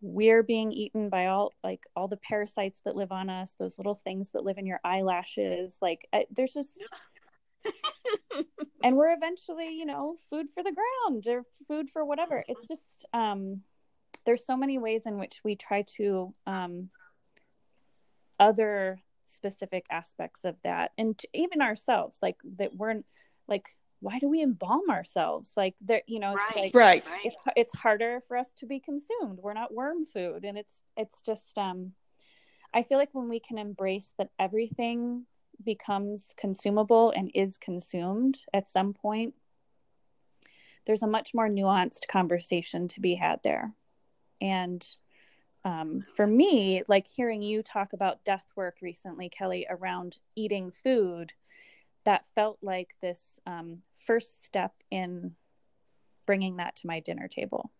we're 0.00 0.44
being 0.44 0.70
eaten 0.70 1.08
by 1.08 1.26
all 1.26 1.52
like 1.64 1.82
all 1.96 2.06
the 2.06 2.16
parasites 2.16 2.78
that 2.84 2.94
live 2.94 3.10
on 3.10 3.28
us 3.28 3.56
those 3.58 3.76
little 3.78 3.96
things 3.96 4.30
that 4.30 4.44
live 4.44 4.58
in 4.58 4.66
your 4.66 4.80
eyelashes. 4.84 5.76
Like 5.82 6.06
there's 6.30 6.54
just 6.54 6.78
and 8.82 8.96
we're 8.96 9.12
eventually, 9.12 9.70
you 9.70 9.86
know, 9.86 10.16
food 10.30 10.46
for 10.54 10.62
the 10.62 10.72
ground 10.72 11.26
or 11.26 11.42
food 11.66 11.90
for 11.90 12.04
whatever. 12.04 12.44
It's 12.48 12.66
just 12.66 13.06
um 13.12 13.62
there's 14.24 14.44
so 14.44 14.56
many 14.56 14.78
ways 14.78 15.06
in 15.06 15.18
which 15.18 15.40
we 15.44 15.56
try 15.56 15.82
to 15.96 16.34
um 16.46 16.90
other 18.38 19.00
specific 19.24 19.84
aspects 19.90 20.40
of 20.44 20.56
that 20.64 20.92
and 20.96 21.20
even 21.34 21.60
ourselves 21.60 22.18
like 22.22 22.36
that 22.56 22.74
we're 22.74 23.02
like 23.46 23.76
why 24.00 24.18
do 24.18 24.28
we 24.28 24.42
embalm 24.42 24.88
ourselves 24.90 25.50
like 25.56 25.74
there 25.80 26.02
you 26.06 26.18
know 26.18 26.32
it's 26.32 26.56
right. 26.56 26.64
like 26.64 26.74
right 26.74 27.08
it's 27.24 27.36
it's 27.56 27.74
harder 27.74 28.22
for 28.26 28.36
us 28.36 28.46
to 28.56 28.64
be 28.64 28.80
consumed 28.80 29.38
we're 29.42 29.52
not 29.52 29.74
worm 29.74 30.06
food 30.06 30.44
and 30.44 30.56
it's 30.56 30.82
it's 30.96 31.20
just 31.22 31.58
um 31.58 31.92
i 32.72 32.82
feel 32.82 32.96
like 32.96 33.10
when 33.12 33.28
we 33.28 33.40
can 33.40 33.58
embrace 33.58 34.14
that 34.18 34.30
everything 34.38 35.26
becomes 35.64 36.26
consumable 36.36 37.12
and 37.16 37.30
is 37.34 37.58
consumed 37.58 38.38
at 38.52 38.68
some 38.68 38.92
point, 38.92 39.34
there's 40.86 41.02
a 41.02 41.06
much 41.06 41.34
more 41.34 41.48
nuanced 41.48 42.08
conversation 42.08 42.88
to 42.88 43.00
be 43.00 43.14
had 43.14 43.40
there. 43.42 43.74
And 44.40 44.86
um, 45.64 46.04
for 46.14 46.26
me, 46.26 46.82
like 46.88 47.06
hearing 47.06 47.42
you 47.42 47.62
talk 47.62 47.92
about 47.92 48.24
death 48.24 48.44
work 48.56 48.76
recently, 48.80 49.28
Kelly, 49.28 49.66
around 49.68 50.16
eating 50.34 50.70
food, 50.70 51.32
that 52.04 52.24
felt 52.34 52.58
like 52.62 52.94
this 53.02 53.20
um, 53.46 53.82
first 54.06 54.46
step 54.46 54.72
in 54.90 55.34
bringing 56.26 56.56
that 56.56 56.76
to 56.76 56.86
my 56.86 57.00
dinner 57.00 57.28
table. 57.28 57.70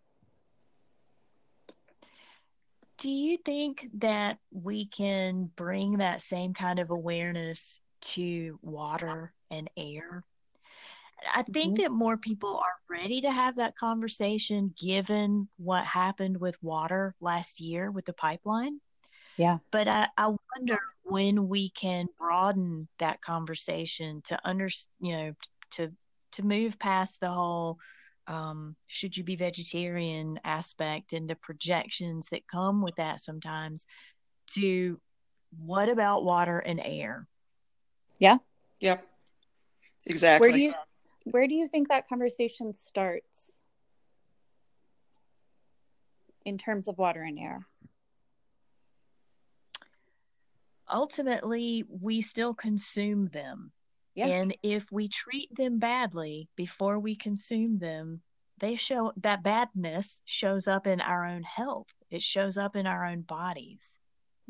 Do 2.98 3.10
you 3.10 3.38
think 3.38 3.88
that 3.94 4.38
we 4.50 4.86
can 4.86 5.50
bring 5.54 5.98
that 5.98 6.20
same 6.20 6.52
kind 6.52 6.78
of 6.78 6.90
awareness 6.90 7.80
to 8.00 8.58
water 8.62 9.32
and 9.50 9.70
air? 9.76 10.24
I 11.34 11.42
think 11.42 11.74
mm-hmm. 11.74 11.82
that 11.82 11.90
more 11.90 12.16
people 12.16 12.56
are 12.56 12.76
ready 12.88 13.22
to 13.22 13.32
have 13.32 13.56
that 13.56 13.76
conversation 13.76 14.72
given 14.78 15.48
what 15.56 15.84
happened 15.84 16.40
with 16.40 16.62
water 16.62 17.14
last 17.20 17.60
year 17.60 17.90
with 17.90 18.04
the 18.04 18.12
pipeline. 18.12 18.80
Yeah. 19.36 19.58
But 19.70 19.88
I, 19.88 20.08
I 20.16 20.26
wonder 20.26 20.80
when 21.04 21.48
we 21.48 21.70
can 21.70 22.08
broaden 22.18 22.88
that 22.98 23.20
conversation 23.20 24.22
to 24.26 24.38
under, 24.44 24.68
you 25.00 25.16
know, 25.16 25.32
to 25.72 25.92
to 26.32 26.42
move 26.44 26.78
past 26.78 27.20
the 27.20 27.30
whole 27.30 27.78
um, 28.28 28.76
should 28.86 29.16
you 29.16 29.24
be 29.24 29.36
vegetarian 29.36 30.38
aspect 30.44 31.12
and 31.14 31.28
the 31.28 31.34
projections 31.34 32.28
that 32.28 32.46
come 32.46 32.82
with 32.82 32.96
that 32.96 33.20
sometimes 33.20 33.86
to 34.48 35.00
what 35.64 35.88
about 35.88 36.24
water 36.24 36.58
and 36.58 36.80
air? 36.84 37.26
Yeah. 38.18 38.38
Yep. 38.80 39.04
Exactly 40.06 40.48
where 40.48 40.56
do 40.56 40.62
you 40.62 40.74
where 41.24 41.46
do 41.46 41.54
you 41.54 41.68
think 41.68 41.88
that 41.88 42.08
conversation 42.08 42.74
starts 42.74 43.52
in 46.44 46.56
terms 46.56 46.86
of 46.86 46.98
water 46.98 47.22
and 47.22 47.38
air? 47.38 47.66
Ultimately 50.90 51.84
we 51.88 52.22
still 52.22 52.54
consume 52.54 53.28
them 53.28 53.72
yeah. 54.18 54.26
And 54.26 54.56
if 54.62 54.90
we 54.90 55.08
treat 55.08 55.54
them 55.54 55.78
badly 55.78 56.48
before 56.56 56.98
we 56.98 57.14
consume 57.14 57.78
them, 57.78 58.20
they 58.58 58.74
show 58.74 59.12
that 59.18 59.44
badness 59.44 60.22
shows 60.24 60.66
up 60.66 60.86
in 60.86 61.00
our 61.00 61.24
own 61.24 61.44
health. 61.44 61.86
It 62.10 62.22
shows 62.22 62.58
up 62.58 62.74
in 62.74 62.86
our 62.86 63.06
own 63.06 63.22
bodies. 63.22 63.98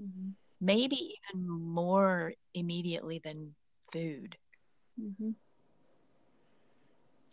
Mm-hmm. 0.00 0.30
maybe 0.60 0.96
even 1.34 1.48
more 1.48 2.32
immediately 2.54 3.18
than 3.18 3.54
food. 3.92 4.36
Mm-hmm. 5.00 5.30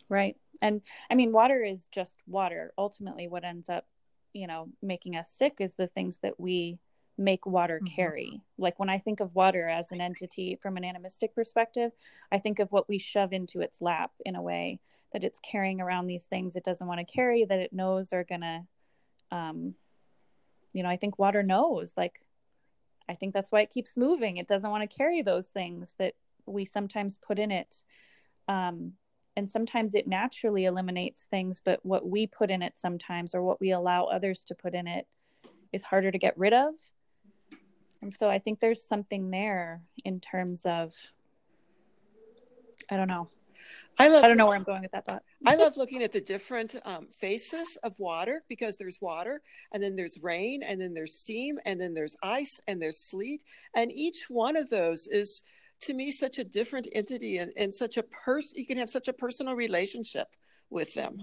Right. 0.08 0.36
And 0.60 0.80
I 1.10 1.14
mean, 1.14 1.32
water 1.32 1.62
is 1.62 1.86
just 1.92 2.14
water. 2.26 2.72
Ultimately, 2.76 3.28
what 3.28 3.44
ends 3.44 3.68
up, 3.68 3.86
you 4.32 4.46
know, 4.46 4.68
making 4.82 5.16
us 5.16 5.30
sick 5.30 5.54
is 5.60 5.74
the 5.74 5.86
things 5.88 6.18
that 6.22 6.38
we 6.40 6.78
make 7.18 7.46
water 7.46 7.78
mm-hmm. 7.78 7.94
carry. 7.94 8.26
Mm-hmm. 8.26 8.62
Like 8.62 8.78
when 8.78 8.88
I 8.88 8.98
think 8.98 9.20
of 9.20 9.34
water 9.34 9.68
as 9.68 9.90
an 9.92 10.00
entity 10.00 10.56
from 10.60 10.76
an 10.76 10.84
animistic 10.84 11.34
perspective, 11.34 11.92
I 12.30 12.38
think 12.38 12.58
of 12.58 12.72
what 12.72 12.88
we 12.88 12.98
shove 12.98 13.32
into 13.32 13.60
its 13.60 13.80
lap 13.80 14.12
in 14.24 14.36
a 14.36 14.42
way 14.42 14.80
that 15.12 15.24
it's 15.24 15.40
carrying 15.40 15.80
around 15.80 16.06
these 16.06 16.24
things 16.24 16.56
it 16.56 16.64
doesn't 16.64 16.86
want 16.86 17.00
to 17.00 17.12
carry 17.12 17.44
that 17.44 17.58
it 17.58 17.72
knows 17.72 18.12
are 18.12 18.24
going 18.24 18.42
to, 18.42 18.60
um, 19.30 19.74
you 20.72 20.82
know, 20.82 20.88
I 20.88 20.96
think 20.96 21.18
water 21.18 21.42
knows. 21.42 21.92
Like, 21.96 22.20
I 23.08 23.14
think 23.14 23.32
that's 23.32 23.52
why 23.52 23.60
it 23.60 23.70
keeps 23.70 23.96
moving. 23.96 24.36
It 24.36 24.48
doesn't 24.48 24.70
want 24.70 24.88
to 24.88 24.96
carry 24.96 25.22
those 25.22 25.46
things 25.46 25.94
that 25.98 26.14
we 26.44 26.64
sometimes 26.64 27.18
put 27.18 27.38
in 27.38 27.50
it. 27.50 27.82
Um, 28.48 28.92
and 29.36 29.50
sometimes 29.50 29.94
it 29.94 30.08
naturally 30.08 30.64
eliminates 30.64 31.26
things, 31.30 31.60
but 31.64 31.84
what 31.84 32.08
we 32.08 32.26
put 32.26 32.50
in 32.50 32.62
it 32.62 32.76
sometimes 32.76 33.34
or 33.34 33.42
what 33.42 33.60
we 33.60 33.70
allow 33.70 34.04
others 34.04 34.42
to 34.44 34.54
put 34.54 34.74
in 34.74 34.86
it 34.86 35.06
is 35.72 35.84
harder 35.84 36.10
to 36.10 36.18
get 36.18 36.36
rid 36.38 36.52
of. 36.52 36.74
And 38.06 38.14
so 38.14 38.30
I 38.30 38.38
think 38.38 38.60
there's 38.60 38.84
something 38.84 39.30
there 39.30 39.82
in 40.04 40.20
terms 40.20 40.64
of, 40.64 40.94
I 42.88 42.96
don't 42.96 43.08
know. 43.08 43.30
I 43.98 44.06
love. 44.06 44.22
I 44.22 44.28
don't 44.28 44.36
know 44.36 44.46
where 44.46 44.54
I'm 44.54 44.62
going 44.62 44.82
with 44.82 44.92
that 44.92 45.06
thought. 45.06 45.24
I 45.44 45.56
love 45.56 45.76
looking 45.76 46.04
at 46.04 46.12
the 46.12 46.20
different 46.20 46.76
um, 46.84 47.08
faces 47.08 47.76
of 47.82 47.98
water 47.98 48.44
because 48.48 48.76
there's 48.76 49.00
water, 49.00 49.42
and 49.72 49.82
then 49.82 49.96
there's 49.96 50.22
rain, 50.22 50.62
and 50.62 50.80
then 50.80 50.94
there's 50.94 51.18
steam, 51.18 51.58
and 51.64 51.80
then 51.80 51.94
there's 51.94 52.16
ice, 52.22 52.60
and 52.68 52.80
there's 52.80 53.00
sleet, 53.00 53.42
and 53.74 53.90
each 53.90 54.26
one 54.28 54.54
of 54.56 54.70
those 54.70 55.08
is 55.08 55.42
to 55.80 55.92
me 55.92 56.12
such 56.12 56.38
a 56.38 56.44
different 56.44 56.86
entity 56.92 57.38
and, 57.38 57.52
and 57.56 57.74
such 57.74 57.96
a 57.96 58.04
person 58.04 58.56
you 58.56 58.66
can 58.66 58.78
have 58.78 58.88
such 58.88 59.08
a 59.08 59.12
personal 59.12 59.54
relationship 59.54 60.28
with 60.70 60.94
them 60.94 61.18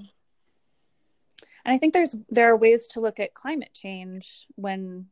and 1.66 1.74
i 1.74 1.78
think 1.80 1.92
there's 1.92 2.16
there 2.30 2.52
are 2.52 2.56
ways 2.56 2.86
to 2.86 3.00
look 3.00 3.20
at 3.20 3.34
climate 3.34 3.72
change 3.74 4.46
when 4.54 5.08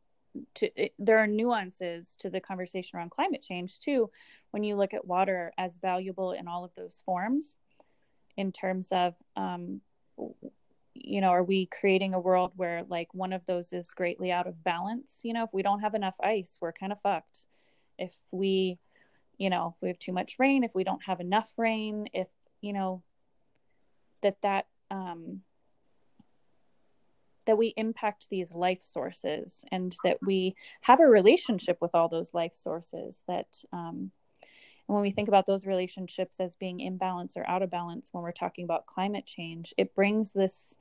to 0.56 0.70
it, 0.82 0.94
there 0.98 1.20
are 1.20 1.28
nuances 1.28 2.16
to 2.20 2.30
the 2.30 2.40
conversation 2.40 2.98
around 2.98 3.12
climate 3.12 3.42
change 3.42 3.80
too 3.80 4.10
when 4.52 4.64
you 4.64 4.76
look 4.76 4.94
at 4.94 5.06
water 5.06 5.52
as 5.58 5.78
valuable 5.78 6.32
in 6.32 6.48
all 6.48 6.64
of 6.64 6.74
those 6.76 7.02
forms 7.06 7.58
in 8.38 8.52
terms 8.52 8.88
of 8.92 9.14
um, 9.36 9.82
you 10.94 11.22
know 11.22 11.30
are 11.30 11.44
we 11.44 11.66
creating 11.66 12.14
a 12.14 12.20
world 12.20 12.52
where 12.56 12.84
like 12.88 13.14
one 13.14 13.34
of 13.34 13.46
those 13.46 13.74
is 13.74 13.92
greatly 13.92 14.32
out 14.32 14.48
of 14.48 14.64
balance? 14.64 15.20
You 15.24 15.34
know 15.34 15.44
if 15.44 15.54
we 15.54 15.64
don't 15.64 15.82
have 15.82 15.96
enough 15.96 16.16
ice 16.22 16.58
we're 16.62 16.74
kind 16.74 16.92
of 16.92 17.02
fucked. 17.02 17.46
If 17.98 18.14
we 18.32 18.80
you 19.38 19.50
know 19.50 19.74
if 19.76 19.82
we 19.82 19.90
have 19.90 20.00
too 20.00 20.14
much 20.14 20.38
rain 20.40 20.64
if 20.64 20.76
we 20.76 20.84
don't 20.84 21.04
have 21.04 21.20
enough 21.20 21.54
rain 21.58 22.08
if 22.14 22.28
you 22.62 22.74
know 22.74 23.04
that 24.22 24.42
that 24.42 24.68
um 24.90 25.42
that 27.46 27.58
we 27.58 27.74
impact 27.78 28.28
these 28.30 28.52
life 28.52 28.82
sources 28.84 29.64
and 29.72 29.96
that 30.04 30.18
we 30.22 30.56
have 30.82 31.00
a 31.00 31.06
relationship 31.06 31.78
with 31.82 31.92
all 31.94 32.08
those 32.08 32.34
life 32.34 32.54
sources 32.56 33.24
that 33.28 33.48
um, 33.74 34.12
when 34.88 35.02
we 35.02 35.12
think 35.12 35.28
about 35.28 35.46
those 35.46 35.66
relationships 35.66 36.40
as 36.40 36.56
being 36.56 36.80
in 36.80 36.98
balance 36.98 37.36
or 37.36 37.48
out 37.50 37.62
of 37.62 37.72
balance 37.72 38.10
when 38.12 38.24
we're 38.24 38.32
talking 38.32 38.66
about 38.66 38.86
climate 38.86 39.26
change 39.26 39.74
it 39.78 39.96
brings 39.96 40.32
this 40.32 40.76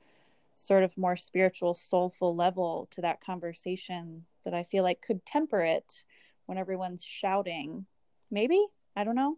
sort 0.55 0.83
of 0.83 0.95
more 0.97 1.15
spiritual 1.15 1.73
soulful 1.73 2.35
level 2.35 2.87
to 2.91 3.01
that 3.01 3.21
conversation 3.21 4.25
that 4.43 4.53
i 4.53 4.63
feel 4.63 4.83
like 4.83 5.01
could 5.01 5.25
temper 5.25 5.61
it 5.61 6.03
when 6.51 6.57
everyone's 6.57 7.01
shouting. 7.01 7.85
Maybe? 8.29 8.61
I 8.93 9.05
don't 9.05 9.15
know 9.15 9.37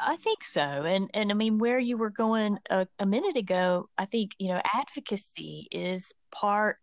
I 0.00 0.16
think 0.16 0.44
so, 0.44 0.62
and 0.62 1.10
and 1.14 1.30
I 1.30 1.34
mean 1.34 1.58
where 1.58 1.78
you 1.78 1.96
were 1.96 2.10
going 2.10 2.58
a, 2.70 2.86
a, 2.98 3.06
minute 3.06 3.36
ago. 3.36 3.88
I 3.98 4.04
think 4.04 4.32
you 4.38 4.48
know 4.48 4.60
advocacy 4.72 5.68
is 5.70 6.12
part. 6.30 6.78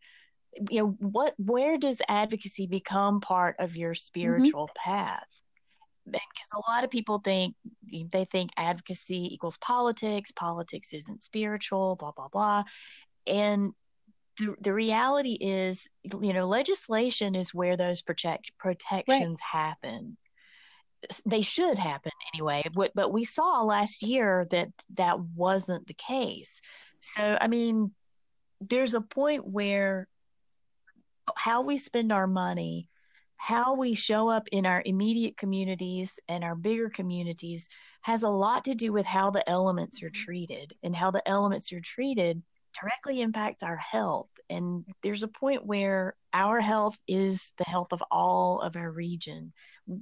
You 0.69 0.79
know 0.79 0.87
what? 0.99 1.33
Where 1.37 1.77
does 1.77 2.01
advocacy 2.07 2.67
become 2.67 3.21
part 3.21 3.55
of 3.59 3.75
your 3.75 3.91
mm-hmm. 3.91 3.99
spiritual 3.99 4.67
mm-hmm. 4.67 4.91
path? 4.91 5.39
Because 6.05 6.51
a 6.55 6.71
lot 6.71 6.83
of 6.83 6.89
people 6.89 7.19
think 7.19 7.55
they 7.91 8.25
think 8.25 8.51
advocacy 8.57 9.33
equals 9.33 9.57
politics. 9.57 10.31
Politics 10.31 10.93
isn't 10.93 11.21
spiritual. 11.21 11.95
Blah 11.95 12.11
blah 12.11 12.29
blah, 12.29 12.63
and 13.25 13.73
the, 14.39 14.55
the 14.61 14.73
reality 14.73 15.37
is, 15.39 15.89
you 16.03 16.33
know, 16.33 16.47
legislation 16.47 17.35
is 17.35 17.53
where 17.53 17.77
those 17.77 18.01
protect 18.01 18.57
protections 18.57 19.39
right. 19.53 19.61
happen. 19.61 20.17
They 21.25 21.41
should 21.41 21.77
happen 21.77 22.11
anyway, 22.33 22.63
but, 22.95 23.13
we 23.13 23.23
saw 23.23 23.63
last 23.63 24.03
year 24.03 24.45
that 24.51 24.69
that 24.95 25.19
wasn't 25.19 25.87
the 25.87 25.93
case. 25.93 26.61
So, 26.99 27.37
I 27.39 27.47
mean, 27.47 27.91
there's 28.59 28.93
a 28.93 29.01
point 29.01 29.47
where 29.47 30.07
how 31.35 31.61
we 31.61 31.77
spend 31.77 32.11
our 32.11 32.27
money, 32.27 32.89
how 33.37 33.75
we 33.75 33.93
show 33.93 34.29
up 34.29 34.47
in 34.51 34.65
our 34.65 34.81
immediate 34.85 35.37
communities 35.37 36.19
and 36.27 36.43
our 36.43 36.55
bigger 36.55 36.89
communities 36.89 37.69
has 38.01 38.23
a 38.23 38.29
lot 38.29 38.65
to 38.65 38.75
do 38.75 38.91
with 38.91 39.05
how 39.05 39.31
the 39.31 39.47
elements 39.49 40.03
are 40.03 40.09
treated 40.09 40.73
and 40.83 40.95
how 40.95 41.11
the 41.11 41.25
elements 41.27 41.71
are 41.71 41.81
treated 41.81 42.41
directly 42.79 43.21
impacts 43.21 43.63
our 43.63 43.77
health. 43.77 44.31
And 44.49 44.85
there's 45.03 45.23
a 45.23 45.27
point 45.27 45.65
where 45.65 46.15
our 46.33 46.59
health 46.59 46.97
is 47.07 47.53
the 47.57 47.63
health 47.63 47.91
of 47.91 48.03
all 48.11 48.61
of 48.61 48.75
our 48.75 48.89
region. 48.89 49.53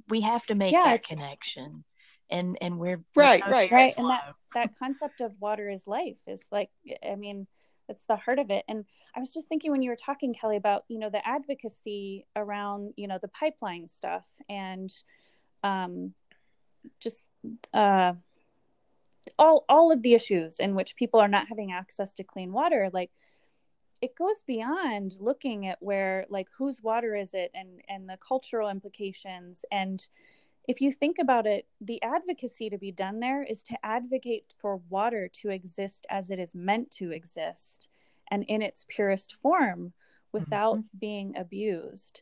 We 0.09 0.21
have 0.21 0.45
to 0.47 0.55
make 0.55 0.73
yeah, 0.73 0.83
that 0.83 1.03
connection. 1.03 1.83
And 2.29 2.57
and 2.59 2.77
we're 2.77 3.01
right, 3.15 3.41
we're 3.41 3.45
so 3.45 3.51
right, 3.51 3.71
right. 3.71 3.93
And 3.97 4.09
that, 4.09 4.33
that 4.53 4.77
concept 4.77 5.21
of 5.21 5.31
water 5.39 5.69
is 5.69 5.87
life 5.87 6.17
is 6.27 6.41
like 6.51 6.69
I 7.07 7.15
mean, 7.15 7.47
that's 7.87 8.03
the 8.07 8.17
heart 8.17 8.39
of 8.39 8.49
it. 8.49 8.65
And 8.67 8.83
I 9.15 9.19
was 9.21 9.33
just 9.33 9.47
thinking 9.47 9.71
when 9.71 9.81
you 9.81 9.89
were 9.89 9.95
talking, 9.95 10.33
Kelly, 10.33 10.57
about, 10.57 10.83
you 10.89 10.99
know, 10.99 11.09
the 11.09 11.25
advocacy 11.25 12.25
around, 12.35 12.93
you 12.97 13.07
know, 13.07 13.17
the 13.21 13.29
pipeline 13.29 13.87
stuff 13.89 14.27
and 14.49 14.91
um 15.63 16.13
just 16.99 17.25
uh 17.73 18.13
all 19.37 19.65
all 19.69 19.91
of 19.91 20.01
the 20.01 20.13
issues 20.13 20.59
in 20.59 20.75
which 20.75 20.95
people 20.95 21.19
are 21.19 21.27
not 21.27 21.47
having 21.47 21.71
access 21.71 22.13
to 22.13 22.23
clean 22.23 22.51
water 22.51 22.89
like 22.93 23.11
it 24.01 24.15
goes 24.15 24.43
beyond 24.45 25.15
looking 25.19 25.67
at 25.67 25.81
where 25.81 26.25
like 26.29 26.47
whose 26.57 26.81
water 26.81 27.15
is 27.15 27.33
it 27.33 27.51
and 27.53 27.81
and 27.87 28.09
the 28.09 28.17
cultural 28.17 28.69
implications 28.69 29.63
and 29.71 30.07
if 30.67 30.81
you 30.81 30.91
think 30.91 31.17
about 31.19 31.47
it 31.47 31.65
the 31.81 32.01
advocacy 32.03 32.69
to 32.69 32.77
be 32.77 32.91
done 32.91 33.19
there 33.19 33.43
is 33.43 33.63
to 33.63 33.77
advocate 33.83 34.45
for 34.59 34.81
water 34.89 35.29
to 35.31 35.49
exist 35.49 36.05
as 36.09 36.29
it 36.29 36.39
is 36.39 36.53
meant 36.53 36.91
to 36.91 37.11
exist 37.11 37.89
and 38.29 38.43
in 38.47 38.61
its 38.61 38.85
purest 38.87 39.35
form 39.41 39.93
without 40.31 40.77
mm-hmm. 40.77 40.97
being 40.99 41.37
abused 41.37 42.21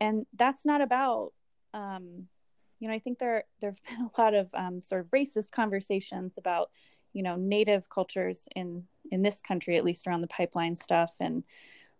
and 0.00 0.24
that's 0.36 0.64
not 0.64 0.80
about 0.80 1.32
um, 1.74 2.26
you 2.80 2.88
know, 2.88 2.94
I 2.94 2.98
think 2.98 3.18
there 3.18 3.44
there've 3.60 3.80
been 3.88 4.10
a 4.14 4.20
lot 4.20 4.34
of 4.34 4.48
um, 4.54 4.82
sort 4.82 5.02
of 5.02 5.10
racist 5.10 5.52
conversations 5.52 6.34
about, 6.36 6.70
you 7.12 7.22
know, 7.22 7.36
native 7.36 7.88
cultures 7.88 8.48
in 8.56 8.84
in 9.12 9.22
this 9.22 9.40
country, 9.40 9.76
at 9.76 9.84
least 9.84 10.06
around 10.06 10.22
the 10.22 10.26
pipeline 10.26 10.76
stuff, 10.76 11.14
and 11.20 11.44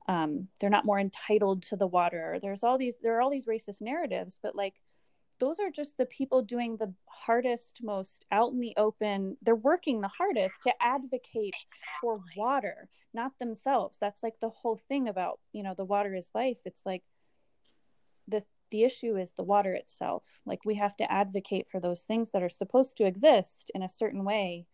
um, 0.09 0.49
they're 0.59 0.71
not 0.71 0.85
more 0.85 0.99
entitled 0.99 1.63
to 1.65 1.77
the 1.77 1.87
water. 1.87 2.39
There's 2.43 2.65
all 2.65 2.79
these 2.79 2.95
there 3.03 3.17
are 3.17 3.23
all 3.23 3.31
these 3.31 3.47
racist 3.47 3.81
narratives, 3.81 4.39
but 4.43 4.57
like 4.57 4.75
those 5.39 5.59
are 5.59 5.71
just 5.71 5.97
the 5.97 6.07
people 6.07 6.43
doing 6.43 6.77
the 6.77 6.93
hardest, 7.07 7.81
most 7.83 8.27
out 8.31 8.53
in 8.53 8.61
the 8.61 8.75
open. 8.77 9.37
They're 9.43 9.55
working 9.55 10.01
the 10.01 10.09
hardest 10.09 10.55
to 10.65 10.73
advocate 10.81 11.55
exactly. 11.67 11.97
for 12.01 12.21
water, 12.37 12.89
not 13.15 13.39
themselves. 13.39 13.97
That's 13.99 14.23
like 14.23 14.35
the 14.41 14.51
whole 14.51 14.77
thing 14.77 15.09
about, 15.09 15.41
you 15.53 15.63
know, 15.63 15.75
the 15.75 15.85
water 15.85 16.15
is 16.15 16.29
life. 16.35 16.59
It's 16.67 16.83
like 16.85 17.03
the 18.29 18.45
the 18.71 18.85
issue 18.85 19.17
is 19.17 19.33
the 19.33 19.43
water 19.43 19.75
itself. 19.75 20.23
Like 20.47 20.65
we 20.65 20.77
have 20.77 20.97
to 20.99 21.11
advocate 21.11 21.69
for 21.71 21.81
those 21.81 22.03
things 22.03 22.31
that 22.31 22.43
are 22.43 22.49
supposed 22.49 22.97
to 22.97 23.07
exist 23.07 23.71
in 23.75 23.83
a 23.83 23.89
certain 23.89 24.25
way 24.25 24.67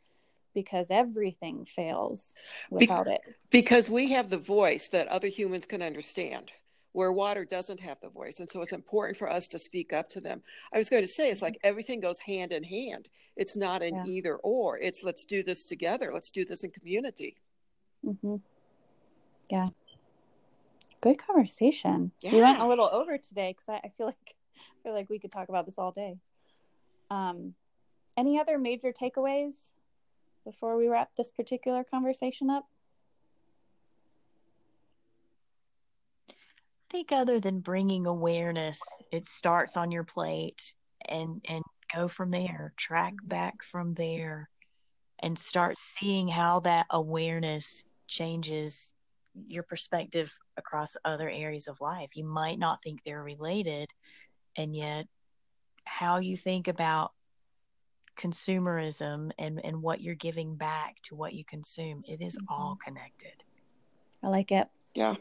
because 0.54 0.86
everything 0.90 1.66
fails 1.66 2.32
without 2.70 3.06
Be- 3.06 3.12
it. 3.12 3.20
Because 3.50 3.90
we 3.90 4.12
have 4.12 4.30
the 4.30 4.38
voice 4.38 4.88
that 4.88 5.08
other 5.08 5.28
humans 5.28 5.66
can 5.66 5.82
understand 5.82 6.52
where 6.92 7.12
water 7.12 7.44
doesn't 7.44 7.80
have 7.80 8.00
the 8.00 8.08
voice. 8.08 8.40
And 8.40 8.50
so 8.50 8.62
it's 8.62 8.72
important 8.72 9.18
for 9.18 9.30
us 9.30 9.46
to 9.48 9.58
speak 9.58 9.92
up 9.92 10.08
to 10.10 10.20
them. 10.20 10.42
I 10.72 10.78
was 10.78 10.88
going 10.88 11.02
to 11.02 11.08
say, 11.08 11.30
it's 11.30 11.42
like 11.42 11.58
everything 11.62 12.00
goes 12.00 12.20
hand 12.20 12.52
in 12.52 12.64
hand. 12.64 13.10
It's 13.36 13.54
not 13.54 13.82
an 13.82 13.96
yeah. 13.96 14.04
either 14.06 14.36
or, 14.36 14.78
it's 14.78 15.04
let's 15.04 15.26
do 15.26 15.42
this 15.42 15.66
together. 15.66 16.10
Let's 16.14 16.30
do 16.30 16.46
this 16.46 16.64
in 16.64 16.70
community. 16.70 17.36
Mm-hmm. 18.02 18.36
Yeah 19.50 19.68
good 21.00 21.18
conversation. 21.18 22.12
Yeah. 22.20 22.32
We 22.32 22.40
went 22.40 22.60
a 22.60 22.66
little 22.66 22.88
over 22.90 23.18
today 23.18 23.54
because 23.56 23.80
I, 23.82 23.86
I, 23.86 23.92
feel 23.96 24.06
like 24.06 24.16
I 24.24 24.82
feel 24.82 24.94
like 24.94 25.10
we 25.10 25.18
could 25.18 25.32
talk 25.32 25.48
about 25.48 25.66
this 25.66 25.76
all 25.78 25.92
day. 25.92 26.16
Um, 27.10 27.54
any 28.16 28.38
other 28.38 28.58
major 28.58 28.92
takeaways 28.92 29.52
before 30.44 30.76
we 30.76 30.88
wrap 30.88 31.10
this 31.16 31.30
particular 31.30 31.84
conversation 31.84 32.50
up? 32.50 32.66
I 36.30 36.34
think 36.90 37.12
other 37.12 37.40
than 37.40 37.60
bringing 37.60 38.06
awareness, 38.06 38.80
it 39.10 39.26
starts 39.26 39.76
on 39.76 39.90
your 39.90 40.04
plate 40.04 40.72
and 41.08 41.40
and 41.48 41.62
go 41.94 42.08
from 42.08 42.30
there, 42.30 42.72
track 42.76 43.14
back 43.24 43.62
from 43.62 43.94
there 43.94 44.48
and 45.20 45.38
start 45.38 45.78
seeing 45.78 46.28
how 46.28 46.60
that 46.60 46.86
awareness 46.90 47.84
changes 48.06 48.92
your 49.46 49.62
perspective 49.62 50.36
across 50.56 50.96
other 51.04 51.28
areas 51.28 51.68
of 51.68 51.80
life. 51.80 52.10
You 52.14 52.24
might 52.24 52.58
not 52.58 52.82
think 52.82 53.02
they're 53.02 53.22
related, 53.22 53.90
and 54.56 54.74
yet 54.74 55.06
how 55.84 56.18
you 56.18 56.36
think 56.36 56.68
about 56.68 57.12
consumerism 58.16 59.30
and, 59.38 59.64
and 59.64 59.82
what 59.82 60.00
you're 60.00 60.14
giving 60.14 60.56
back 60.56 60.96
to 61.02 61.14
what 61.14 61.34
you 61.34 61.44
consume, 61.44 62.02
it 62.08 62.20
is 62.20 62.36
mm-hmm. 62.36 62.52
all 62.52 62.76
connected. 62.82 63.44
I 64.22 64.28
like 64.28 64.50
it. 64.50 64.68
Yeah. 64.94 65.16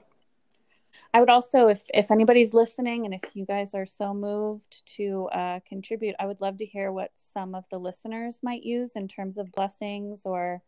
I 1.13 1.19
would 1.19 1.29
also, 1.29 1.67
if 1.67 1.81
if 1.93 2.11
anybody's 2.11 2.53
listening, 2.53 3.05
and 3.05 3.13
if 3.13 3.35
you 3.35 3.45
guys 3.45 3.73
are 3.73 3.85
so 3.85 4.13
moved 4.13 4.85
to 4.97 5.27
uh, 5.27 5.59
contribute, 5.67 6.15
I 6.19 6.25
would 6.25 6.41
love 6.41 6.57
to 6.57 6.65
hear 6.65 6.91
what 6.91 7.11
some 7.15 7.55
of 7.55 7.63
the 7.69 7.77
listeners 7.77 8.39
might 8.43 8.63
use 8.63 8.95
in 8.95 9.07
terms 9.07 9.37
of 9.37 9.51
blessings 9.53 10.21
or 10.25 10.61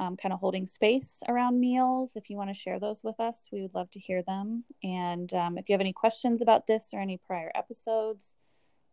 um, 0.00 0.16
kind 0.16 0.32
of 0.32 0.40
holding 0.40 0.66
space 0.66 1.22
around 1.28 1.60
meals. 1.60 2.12
If 2.14 2.28
you 2.28 2.36
want 2.36 2.50
to 2.50 2.54
share 2.54 2.80
those 2.80 3.02
with 3.04 3.18
us, 3.20 3.46
we 3.52 3.62
would 3.62 3.74
love 3.74 3.90
to 3.92 4.00
hear 4.00 4.22
them. 4.22 4.64
And 4.82 5.32
um, 5.34 5.58
if 5.58 5.68
you 5.68 5.74
have 5.74 5.80
any 5.80 5.92
questions 5.92 6.40
about 6.42 6.66
this 6.66 6.88
or 6.92 7.00
any 7.00 7.16
prior 7.16 7.52
episodes, 7.54 8.34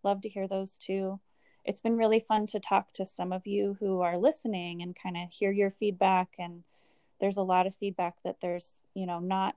love 0.04 0.22
to 0.22 0.30
hear 0.30 0.48
those 0.48 0.72
too. 0.80 1.20
It's 1.64 1.82
been 1.82 1.98
really 1.98 2.20
fun 2.20 2.48
to 2.48 2.60
talk 2.60 2.94
to 2.94 3.06
some 3.06 3.32
of 3.32 3.46
you 3.46 3.78
who 3.80 4.02
are 4.02 4.18
listening 4.18 4.82
and 4.82 4.96
kind 4.96 5.18
of 5.18 5.30
hear 5.32 5.52
your 5.52 5.70
feedback. 5.70 6.30
And 6.40 6.64
there's 7.20 7.38
a 7.38 7.44
lot 7.44 7.68
of 7.68 7.76
feedback 7.76 8.16
that 8.24 8.38
there's, 8.42 8.76
you 8.96 9.06
know, 9.06 9.20
not 9.20 9.56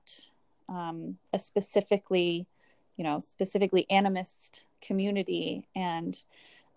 um, 0.69 1.17
a 1.33 1.39
specifically, 1.39 2.47
you 2.95 3.03
know, 3.03 3.19
specifically 3.19 3.87
animist 3.91 4.65
community. 4.81 5.67
And 5.75 6.15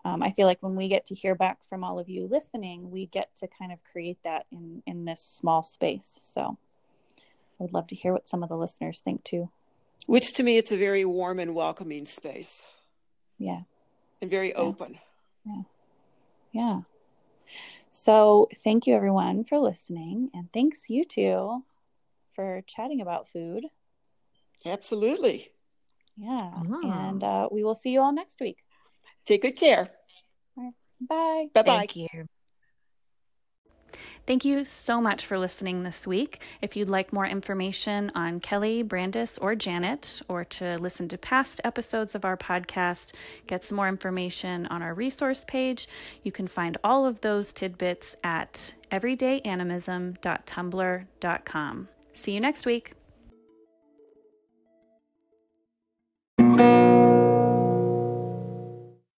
um, 0.05 0.23
I 0.23 0.31
feel 0.31 0.47
like 0.47 0.61
when 0.61 0.75
we 0.75 0.87
get 0.87 1.05
to 1.07 1.15
hear 1.15 1.35
back 1.35 1.63
from 1.67 1.83
all 1.83 1.99
of 1.99 2.07
you 2.07 2.27
listening, 2.27 2.89
we 2.89 3.07
get 3.07 3.35
to 3.37 3.47
kind 3.47 3.71
of 3.71 3.79
create 3.91 4.17
that 4.23 4.45
in 4.51 4.81
in 4.85 5.05
this 5.05 5.21
small 5.21 5.61
space. 5.63 6.19
So 6.33 6.57
I 7.17 7.63
would 7.63 7.73
love 7.73 7.87
to 7.87 7.95
hear 7.95 8.13
what 8.13 8.29
some 8.29 8.41
of 8.41 8.49
the 8.49 8.57
listeners 8.57 8.99
think 8.99 9.23
too. 9.23 9.49
Which 10.05 10.33
to 10.33 10.43
me, 10.43 10.57
it's 10.57 10.71
a 10.71 10.77
very 10.77 11.03
warm 11.03 11.39
and 11.39 11.53
welcoming 11.53 12.05
space. 12.05 12.67
Yeah. 13.37 13.61
And 14.21 14.31
very 14.31 14.49
yeah. 14.49 14.55
open. 14.55 14.99
Yeah. 15.45 15.61
Yeah. 16.51 16.79
So 17.89 18.47
thank 18.63 18.87
you 18.87 18.95
everyone 18.95 19.43
for 19.43 19.59
listening, 19.59 20.29
and 20.33 20.51
thanks 20.53 20.89
you 20.89 21.03
two 21.03 21.63
for 22.33 22.61
chatting 22.67 23.01
about 23.01 23.27
food. 23.29 23.65
Absolutely. 24.65 25.51
Yeah. 26.15 26.51
And 26.83 27.23
uh, 27.23 27.49
we 27.51 27.63
will 27.63 27.75
see 27.75 27.89
you 27.89 28.01
all 28.01 28.13
next 28.13 28.39
week. 28.39 28.57
Take 29.25 29.41
good 29.41 29.55
care. 29.55 29.89
Bye. 31.07 31.47
Bye 31.53 31.63
bye. 31.63 31.77
Thank 31.77 31.95
you. 31.95 32.27
Thank 34.29 34.45
you 34.45 34.63
so 34.63 35.01
much 35.01 35.25
for 35.25 35.37
listening 35.39 35.81
this 35.81 36.05
week. 36.05 36.43
If 36.61 36.77
you'd 36.77 36.89
like 36.89 37.11
more 37.11 37.25
information 37.25 38.11
on 38.13 38.39
Kelly, 38.39 38.83
Brandis, 38.83 39.39
or 39.39 39.55
Janet, 39.55 40.21
or 40.27 40.45
to 40.45 40.77
listen 40.77 41.09
to 41.09 41.17
past 41.17 41.59
episodes 41.63 42.13
of 42.13 42.25
our 42.25 42.37
podcast, 42.37 43.13
get 43.47 43.63
some 43.63 43.77
more 43.77 43.87
information 43.87 44.67
on 44.67 44.83
our 44.83 44.93
resource 44.93 45.43
page, 45.47 45.87
you 46.21 46.31
can 46.31 46.47
find 46.47 46.77
all 46.83 47.07
of 47.07 47.21
those 47.21 47.51
tidbits 47.51 48.15
at 48.23 48.71
everydayanimism.tumblr.com. 48.91 51.87
See 52.13 52.31
you 52.31 52.39
next 52.39 52.67
week. 52.67 52.98